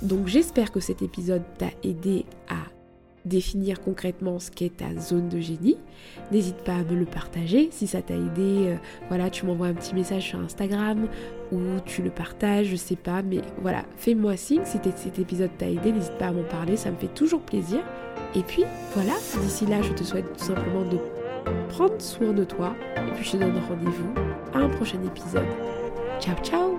Donc 0.00 0.28
j'espère 0.28 0.70
que 0.70 0.78
cet 0.78 1.02
épisode 1.02 1.42
t'a 1.58 1.70
aidé 1.82 2.24
à 2.48 2.62
définir 3.24 3.80
concrètement 3.80 4.38
ce 4.38 4.50
qu'est 4.50 4.76
ta 4.76 4.94
zone 5.00 5.28
de 5.28 5.40
génie. 5.40 5.76
N'hésite 6.30 6.58
pas 6.64 6.74
à 6.74 6.82
me 6.84 6.94
le 6.94 7.04
partager. 7.04 7.68
Si 7.70 7.86
ça 7.86 8.02
t'a 8.02 8.14
aidé, 8.14 8.68
euh, 8.68 8.76
voilà, 9.08 9.30
tu 9.30 9.46
m'envoies 9.46 9.68
un 9.68 9.74
petit 9.74 9.94
message 9.94 10.28
sur 10.28 10.40
Instagram 10.40 11.08
ou 11.52 11.58
tu 11.84 12.02
le 12.02 12.10
partages, 12.10 12.66
je 12.66 12.76
sais 12.76 12.96
pas. 12.96 13.22
Mais 13.22 13.40
voilà, 13.60 13.84
fais-moi 13.96 14.36
signe 14.36 14.62
si 14.64 14.78
cet 14.96 15.18
épisode 15.18 15.50
t'a 15.58 15.68
aidé. 15.68 15.92
N'hésite 15.92 16.18
pas 16.18 16.26
à 16.26 16.32
m'en 16.32 16.44
parler, 16.44 16.76
ça 16.76 16.90
me 16.90 16.96
fait 16.96 17.14
toujours 17.14 17.42
plaisir. 17.42 17.80
Et 18.34 18.42
puis 18.42 18.64
voilà, 18.94 19.14
d'ici 19.42 19.66
là, 19.66 19.82
je 19.82 19.92
te 19.92 20.02
souhaite 20.02 20.32
tout 20.36 20.44
simplement 20.44 20.84
de 20.84 20.98
prendre 21.68 22.00
soin 22.00 22.32
de 22.32 22.44
toi. 22.44 22.74
Et 22.96 23.12
puis 23.12 23.24
je 23.24 23.32
te 23.32 23.36
donne 23.36 23.58
rendez-vous 23.68 24.14
à 24.54 24.58
un 24.58 24.68
prochain 24.68 25.02
épisode. 25.04 25.46
Ciao 26.20 26.36
ciao 26.42 26.71